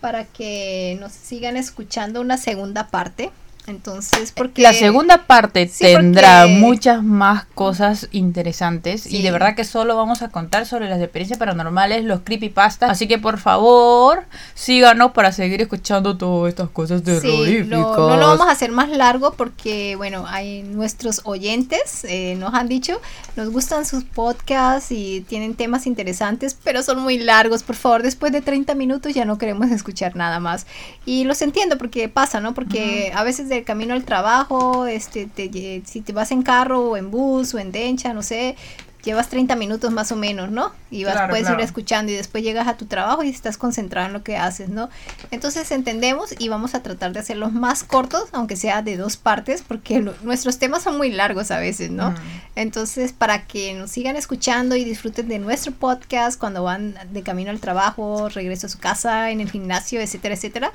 para 0.01 0.25
que 0.25 0.97
nos 1.01 1.13
sigan 1.13 1.57
escuchando 1.57 2.21
una 2.21 2.39
segunda 2.39 2.89
parte. 2.89 3.31
Entonces, 3.71 4.33
porque 4.33 4.63
La 4.63 4.73
segunda 4.75 5.27
parte 5.27 5.69
Sí, 5.69 5.85
tendrá 5.85 6.43
porque- 6.43 6.59
muchas 6.59 7.03
más 7.03 7.45
cosas 7.55 8.09
interesantes 8.13 9.07
y 9.07 9.11
Sí. 9.19 9.23
de 9.23 9.31
verdad 9.31 9.55
que 9.55 9.65
solo 9.65 9.97
vamos 9.97 10.23
a 10.23 10.29
contar 10.29 10.67
sobre 10.67 10.89
las 10.89 11.01
experiencias 11.01 11.39
paranormales, 11.39 12.05
los 12.05 12.21
creepypastas. 12.21 12.91
Así 12.91 13.07
que 13.09 13.19
por 13.19 13.39
favor, 13.39 14.25
síganos 14.55 15.13
para 15.13 15.33
seguir 15.33 15.61
escuchando 15.63 16.17
todas 16.17 16.51
estas 16.51 16.69
cosas 16.71 17.01
Sí, 17.01 17.05
terroríficas. 17.07 17.69
lo- 17.69 18.09
no 18.09 18.17
lo 18.17 18.27
vamos 18.27 18.49
a 18.49 18.53
hacer 18.53 18.71
más 18.73 18.89
largo 18.91 19.33
porque, 19.35 19.97
bueno, 19.97 20.25
hay 20.27 20.63
nuestros 20.63 21.21
oyentes 21.25 22.05
eh, 22.05 22.35
nos 22.39 22.55
han 22.55 22.69
dicho, 22.69 23.01
nos 23.37 23.51
gustan 23.51 23.85
sus 23.87 24.05
podcasts 24.05 24.91
y 24.93 25.21
tienen 25.29 25.55
temas 25.55 25.87
interesantes, 25.87 26.57
pero 26.65 26.83
son 26.83 27.01
muy 27.01 27.19
largos. 27.19 27.63
Por 27.63 27.77
favor, 27.77 28.03
después 28.03 28.33
de 28.33 28.41
30 28.41 28.75
minutos 28.75 29.15
ya 29.15 29.25
no 29.25 29.39
queremos 29.39 29.71
escuchar 29.71 30.17
nada 30.17 30.41
más. 30.41 30.67
Y 31.07 31.25
los 31.25 31.43
entiendo 31.43 31.79
porque 31.79 32.09
pasa, 32.09 32.41
¿no? 32.41 32.55
Porque 32.55 33.13
a 33.15 33.23
veces 33.25 33.49
camino 33.65 33.95
al 33.95 34.05
trabajo, 34.05 34.87
este, 34.87 35.27
te 35.27 35.83
si 35.87 36.01
te 36.01 36.13
vas 36.13 36.31
en 36.33 36.43
carro 36.43 36.91
o 36.91 36.97
en 36.97 37.11
bus 37.11 37.55
o 37.55 37.59
en 37.59 37.73
dencha, 37.73 38.13
no 38.13 38.23
sé, 38.23 38.57
llevas 39.03 39.29
30 39.31 39.57
minutos 39.57 39.91
más 39.93 40.13
o 40.13 40.17
menos, 40.17 40.51
¿no? 40.51 40.73
Y 40.91 41.05
vas, 41.05 41.15
Claro, 41.15 41.31
puedes 41.31 41.47
claro. 41.47 41.59
ir 41.61 41.65
escuchando 41.65 42.13
y 42.13 42.15
después 42.17 42.45
llegas 42.45 42.69
a 42.69 42.77
tu 42.77 42.85
trabajo 42.85 43.23
y 43.23 43.31
estás 43.31 43.57
concentrado 43.57 44.09
en 44.09 44.13
lo 44.13 44.23
que 44.23 44.37
haces, 44.37 44.69
¿no? 44.69 44.91
Entonces 45.31 45.71
entendemos 45.71 46.35
y 46.39 46.51
vamos 46.51 46.75
a 46.75 46.83
tratar 46.83 47.15
de 47.15 47.21
hacerlos 47.21 47.51
más 47.55 47.83
cortos, 47.83 48.25
aunque 48.33 48.57
sea 48.57 48.83
de 48.83 48.99
dos 48.99 49.17
partes, 49.17 49.63
porque 49.67 50.01
lo- 50.01 50.15
nuestros 50.23 50.59
temas 50.59 50.83
son 50.83 50.99
muy 50.99 51.11
largos 51.11 51.51
a 51.51 51.59
veces, 51.59 51.91
¿no? 51.91 52.11
Mm. 52.11 52.15
Entonces, 52.57 53.15
para 53.15 53.47
que 53.47 53.73
nos 53.73 53.91
sigan 53.91 54.17
escuchando 54.17 54.77
y 54.77 54.85
disfruten 54.85 55.29
de 55.29 55.39
nuestro 55.39 55.73
podcast 55.73 56.39
cuando 56.39 56.63
van 56.63 56.95
de 57.11 57.23
camino 57.23 57.51
al 57.51 57.61
trabajo, 57.61 58.29
regreso 58.29 58.67
a 58.67 58.71
su 58.71 58.79
casa, 58.79 59.31
en 59.31 59.41
el 59.41 59.51
gimnasio, 59.51 59.99
etcétera, 60.03 60.35
etcétera. 60.35 60.73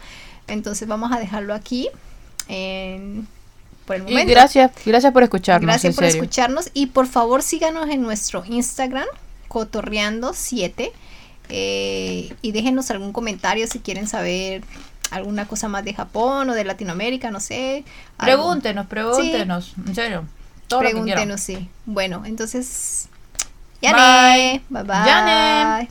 Entonces 0.47 0.87
vamos 0.87 1.11
a 1.11 1.19
dejarlo 1.19 1.53
aquí 1.53 1.89
en- 2.47 3.27
por 3.86 3.95
el 3.97 4.01
Y 4.03 4.05
momento. 4.05 4.31
gracias, 4.31 4.71
gracias 4.86 5.13
por 5.13 5.23
escucharnos. 5.23 5.67
Gracias 5.67 5.95
por 5.95 6.05
serio. 6.05 6.21
escucharnos 6.23 6.71
y 6.73 6.88
por 6.88 7.05
favor 7.08 7.43
síganos 7.43 7.88
en 7.89 8.01
nuestro 8.01 8.43
Instagram, 8.45 9.05
cotorreando7 9.47 10.91
eh, 11.49 12.34
y 12.41 12.51
déjenos 12.51 12.89
algún 12.89 13.13
comentario 13.13 13.67
si 13.67 13.79
quieren 13.79 14.08
saber 14.08 14.63
alguna 15.12 15.47
cosa 15.47 15.67
más 15.67 15.86
de 15.86 15.93
Japón 15.93 16.49
o 16.49 16.53
de 16.55 16.63
Latinoamérica, 16.63 17.29
no 17.29 17.39
sé. 17.39 17.84
algo. 18.17 18.43
Pregúntenos, 18.43 18.88
pregúntenos, 18.88 19.73
en 19.86 19.93
serio. 19.95 20.25
Todo 20.67 20.81
lo 20.81 20.88
que. 20.88 20.93
Pregúntenos, 20.93 21.41
sí. 21.41 21.69
Bueno, 21.86 22.23
entonces, 22.25 23.08
ya 23.81 23.91
bye 24.69 24.81
bye. 24.84 25.05
Yane. 25.05 25.89